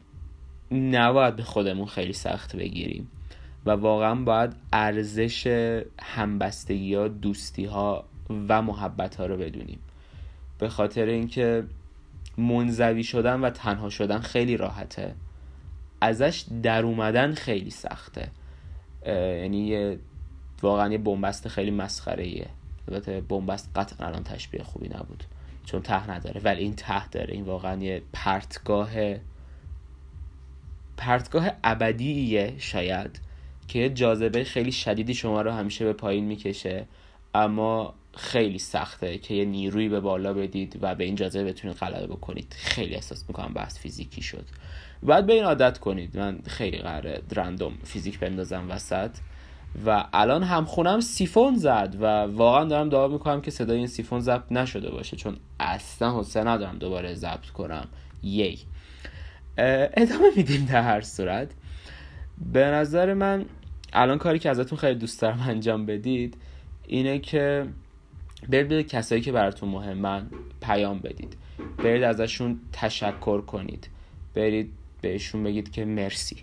نباید 0.71 1.35
به 1.35 1.43
خودمون 1.43 1.85
خیلی 1.85 2.13
سخت 2.13 2.55
بگیریم 2.55 3.11
و 3.65 3.71
واقعا 3.71 4.15
باید 4.15 4.53
ارزش 4.73 5.47
همبستگی 6.01 6.95
ها 6.95 7.07
دوستی 7.07 7.65
ها 7.65 8.05
و 8.29 8.61
محبت 8.61 9.15
ها 9.15 9.25
رو 9.25 9.37
بدونیم. 9.37 9.79
به 10.57 10.69
خاطر 10.69 11.05
اینکه 11.05 11.63
منزوی 12.37 13.03
شدن 13.03 13.39
و 13.39 13.49
تنها 13.49 13.89
شدن 13.89 14.19
خیلی 14.19 14.57
راحته. 14.57 15.15
ازش 16.01 16.45
در 16.63 16.83
اومدن 16.83 17.33
خیلی 17.33 17.69
سخته. 17.69 18.31
یعنی 19.05 19.97
واقعا 20.61 20.91
یه 20.91 20.97
بنبست 20.97 21.47
خیلی 21.47 21.71
مسخره 21.71 22.23
ایه 22.23 22.47
البته 22.87 23.21
بنبست 23.21 23.69
قطعا 23.75 24.07
الان 24.07 24.23
تشبیه 24.23 24.63
خوبی 24.63 24.87
نبود. 24.87 25.23
چون 25.65 25.81
ته 25.81 26.11
نداره. 26.11 26.41
ولی 26.41 26.61
این 26.61 26.75
ته 26.75 27.07
داره. 27.07 27.33
این 27.33 27.43
واقعا 27.43 27.81
یه 27.81 28.01
پرتگاه 28.13 28.89
پرتگاه 30.97 31.49
ابدیه 31.63 32.53
شاید 32.57 33.19
که 33.67 33.89
جاذبه 33.89 34.43
خیلی 34.43 34.71
شدیدی 34.71 35.13
شما 35.13 35.41
رو 35.41 35.51
همیشه 35.51 35.85
به 35.85 35.93
پایین 35.93 36.25
می‌کشه. 36.25 36.85
اما 37.33 37.93
خیلی 38.17 38.59
سخته 38.59 39.17
که 39.17 39.33
یه 39.33 39.45
نیروی 39.45 39.89
به 39.89 39.99
بالا 39.99 40.33
بدید 40.33 40.79
و 40.81 40.95
به 40.95 41.03
این 41.03 41.15
جاذبه 41.15 41.43
بتونید 41.43 41.77
غلبه 41.77 42.07
بکنید. 42.07 42.55
خیلی 42.57 42.95
احساس 42.95 43.25
می‌کنم 43.27 43.53
بحث 43.53 43.79
فیزیکی 43.79 44.21
شد. 44.21 44.45
باید 45.03 45.25
به 45.25 45.33
این 45.33 45.43
عادت 45.43 45.77
کنید. 45.77 46.17
من 46.17 46.39
خیلی 46.47 46.77
قراره 46.77 47.21
رندوم 47.35 47.73
فیزیک 47.83 48.19
بندازم 48.19 48.71
وسط. 48.71 49.11
و 49.85 50.05
الان 50.13 50.43
هم 50.43 50.65
خونم 50.65 50.99
سیفون 50.99 51.55
زد 51.55 51.95
و 51.99 52.05
واقعا 52.21 52.65
دارم 52.65 52.89
دعا 52.89 53.07
می‌کنم 53.07 53.41
که 53.41 53.51
صدای 53.51 53.77
این 53.77 53.87
سیفون 53.87 54.19
ضبط 54.19 54.51
نشده 54.51 54.89
باشه 54.89 55.17
چون 55.17 55.37
اصلا 55.59 56.19
حسه 56.19 56.43
ندارم 56.43 56.77
دوباره 56.77 57.13
ضبط 57.13 57.45
کنم. 57.45 57.87
یی. 58.23 58.59
ادامه 59.57 60.29
میدیم 60.35 60.65
در 60.65 60.81
هر 60.81 61.01
صورت. 61.01 61.51
به 62.53 62.65
نظر 62.65 63.13
من 63.13 63.45
الان 63.93 64.17
کاری 64.17 64.39
که 64.39 64.49
ازتون 64.49 64.77
خیلی 64.77 64.99
دوست 64.99 65.21
دارم 65.21 65.45
انجام 65.47 65.85
بدید 65.85 66.37
اینه 66.87 67.19
که 67.19 67.65
برید 68.49 68.67
به 68.67 68.83
کسایی 68.83 69.21
که 69.21 69.31
براتون 69.31 69.69
مهمن 69.69 70.27
پیام 70.61 70.99
بدید. 70.99 71.37
برید 71.77 72.03
ازشون 72.03 72.59
تشکر 72.73 73.41
کنید. 73.41 73.89
برید 74.35 74.71
بهشون 75.01 75.43
بگید 75.43 75.71
که 75.71 75.85
مرسی. 75.85 76.37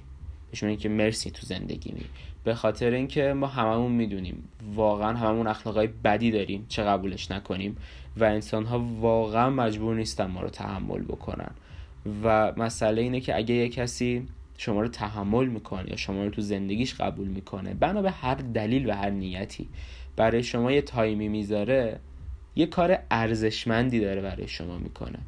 بهشون 0.51 0.69
بگید 0.69 0.81
که 0.81 0.89
مرسی 0.89 1.31
تو 1.31 1.47
زندگی 1.47 1.93
می 1.93 2.05
به 2.45 2.55
خاطر 2.55 2.91
اینکه 2.91 3.33
ما 3.33 3.47
هممون 3.47 3.93
می‌دونیم. 3.93 4.49
واقعا 4.75 5.17
هممون 5.17 5.47
اخلاقای 5.47 5.87
بدی 5.87 6.31
داریم. 6.31 6.67
چه 6.69 6.83
قبولش 6.83 7.31
نکنیم. 7.31 7.77
و 8.17 8.25
انسان 8.25 8.65
ها 8.65 8.79
واقعا 9.01 9.51
مجبور 9.51 9.95
نیستن 9.95 10.27
ما 10.27 10.43
رو 10.43 10.49
تحمل 10.49 11.03
بکنن. 11.03 11.51
و 12.25 12.53
مسئله 12.57 13.03
اینه 13.03 13.21
که 13.21 13.37
اگه 13.37 13.55
یه 13.55 13.69
کسی 13.69 14.27
شما 14.59 14.81
رو 14.81 14.89
تحمل 14.89 15.47
می‌کنه 15.47 15.91
یا 15.91 15.97
شما 15.97 16.25
رو 16.25 16.31
تو 16.31 16.41
زندگیش 16.41 16.95
قبول 16.95 17.29
می‌کنه 17.29 17.75
بنا 17.75 18.03
به 18.03 18.11
هر 18.11 18.35
دلیل 18.35 18.91
و 18.91 18.93
هر 18.93 19.11
نیتی 19.11 19.69
برای 20.17 20.43
شما 20.43 20.73
یه 20.73 20.83
تایمی 20.83 21.29
می‌ذاره 21.29 22.01
یه 22.57 22.67
کار 22.67 22.99
ارزشمندی 23.11 24.01
داره 24.01 24.21
برای 24.23 24.49
شما 24.49 24.79
می‌کنه. 24.79 25.19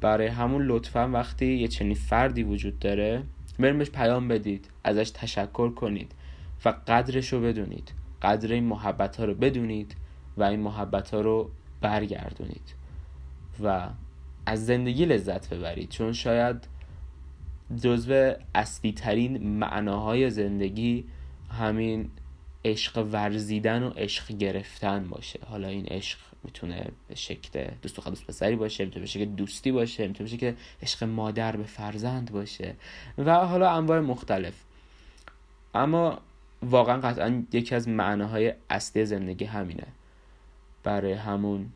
برای 0.00 0.26
همون 0.26 0.66
لطفا 0.66 1.08
وقتی 1.08 1.46
یه 1.46 1.68
چنین 1.68 1.94
فردی 1.94 2.42
وجود 2.42 2.78
داره 2.78 3.22
بریم 3.58 3.84
پیام 3.84 4.28
بدید 4.28 4.70
ازش 4.84 5.10
تشکر 5.10 5.70
کنید 5.70 6.12
و 6.64 6.74
قدرش 6.86 7.32
رو 7.32 7.40
بدونید. 7.40 7.92
قدر 8.22 8.52
این 8.52 8.64
محبت 8.64 9.16
ها 9.16 9.24
رو 9.24 9.34
بدونید 9.34 9.96
و 10.36 10.42
این 10.42 10.60
محبت 10.60 11.10
ها 11.10 11.20
رو 11.20 11.50
برگردونید 11.80 12.74
و 13.62 13.88
از 14.46 14.66
زندگی 14.66 15.04
لذت 15.04 15.54
ببرید. 15.54 15.88
چون 15.88 16.12
شاید 16.12 16.68
جزو 17.82 18.32
اصلی 18.54 18.92
ترین 18.92 19.58
معناهای 19.58 20.30
زندگی 20.30 21.04
همین 21.50 22.10
عشق 22.66 23.06
ورزیدن 23.12 23.82
و 23.82 23.90
عشق 23.90 24.32
گرفتن 24.32 25.08
باشه. 25.08 25.40
حالا 25.46 25.68
این 25.68 25.86
عشق 25.86 26.18
می‌تونه 26.44 26.88
به 27.08 27.14
شکل 27.14 27.70
دوست 27.82 27.98
و 28.06 28.10
دوست 28.10 28.26
پسری 28.26 28.56
باشه 28.56 28.84
می‌تونه 28.84 29.00
به 29.00 29.06
شکل 29.06 29.24
دوستی 29.24 29.72
باشه 29.72 30.06
می‌تونه 30.06 30.30
به 30.30 30.36
شکل 30.36 30.52
عشق 30.82 31.04
مادر 31.04 31.56
به 31.56 31.64
فرزند 31.64 32.32
باشه 32.32 32.74
و 33.18 33.46
حالا 33.46 33.70
انواع 33.70 34.00
مختلف. 34.00 34.54
اما 35.74 36.20
واقعا 36.62 37.00
قطعا 37.00 37.44
یکی 37.52 37.74
از 37.74 37.88
معناهای 37.88 38.54
اصلی 38.70 39.04
زندگی 39.04 39.44
همینه. 39.44 39.86
برای 40.82 41.12
همون 41.12 41.72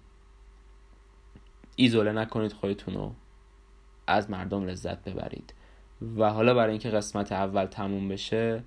ایزوله 1.76 2.12
نکنید 2.12 2.53
خودتون 2.53 2.94
رو. 2.94 3.14
از 4.07 4.31
مردم 4.31 4.66
لذت 4.66 5.05
ببرید. 5.05 5.55
و 6.16 6.31
حالا 6.31 6.55
برای 6.55 6.70
اینکه 6.70 6.90
قسمت 6.90 7.33
اول 7.33 7.66
تموم 7.66 8.09
بشه 8.09 8.62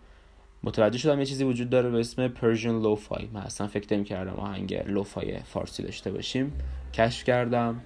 متوجه 0.64 0.98
شدم 0.98 1.20
یه 1.20 1.26
چیزی 1.26 1.44
وجود 1.44 1.70
داره 1.70 1.90
به 1.90 2.00
اسم 2.00 2.28
Persian 2.28 2.82
lo-fi 2.82 3.30
من 3.34 3.42
اصلا 3.42 3.68
فکر 3.68 3.96
نمی 3.96 4.04
کردم 4.04 4.34
آهنگ 4.34 4.84
lo-fi 4.86 5.40
فارسی 5.40 5.84
داشته 5.84 6.12
باشیم. 6.12 6.54
کشف 6.94 7.24
کردم. 7.24 7.82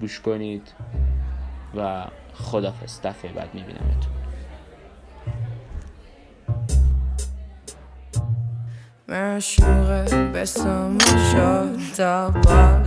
گوش 0.00 0.20
کنید. 0.20 0.72
و 1.76 2.06
خدافظ. 2.34 3.00
دفعه 3.04 3.32
بعد 3.32 3.54
میبینمتون. 3.54 4.14
معشوقه 9.08 10.30
بسم 10.34 10.98
شد 11.32 11.94
تا 11.96 12.32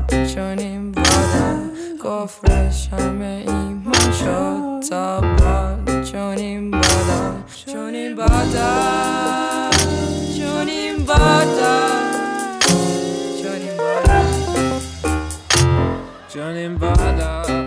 چون 0.09 0.59
این 0.59 0.91
بادا 0.91 1.57
کفرش 2.03 2.87
همه 2.87 3.43
ایمان 3.47 4.11
شد 4.11 5.86
Shonen 6.07 6.71
Bada, 6.71 7.43
Shonen 7.51 8.15
Bada, 8.15 9.69
Bada, 11.05 11.73
Bada, 16.29 16.77
Bada. 16.79 17.66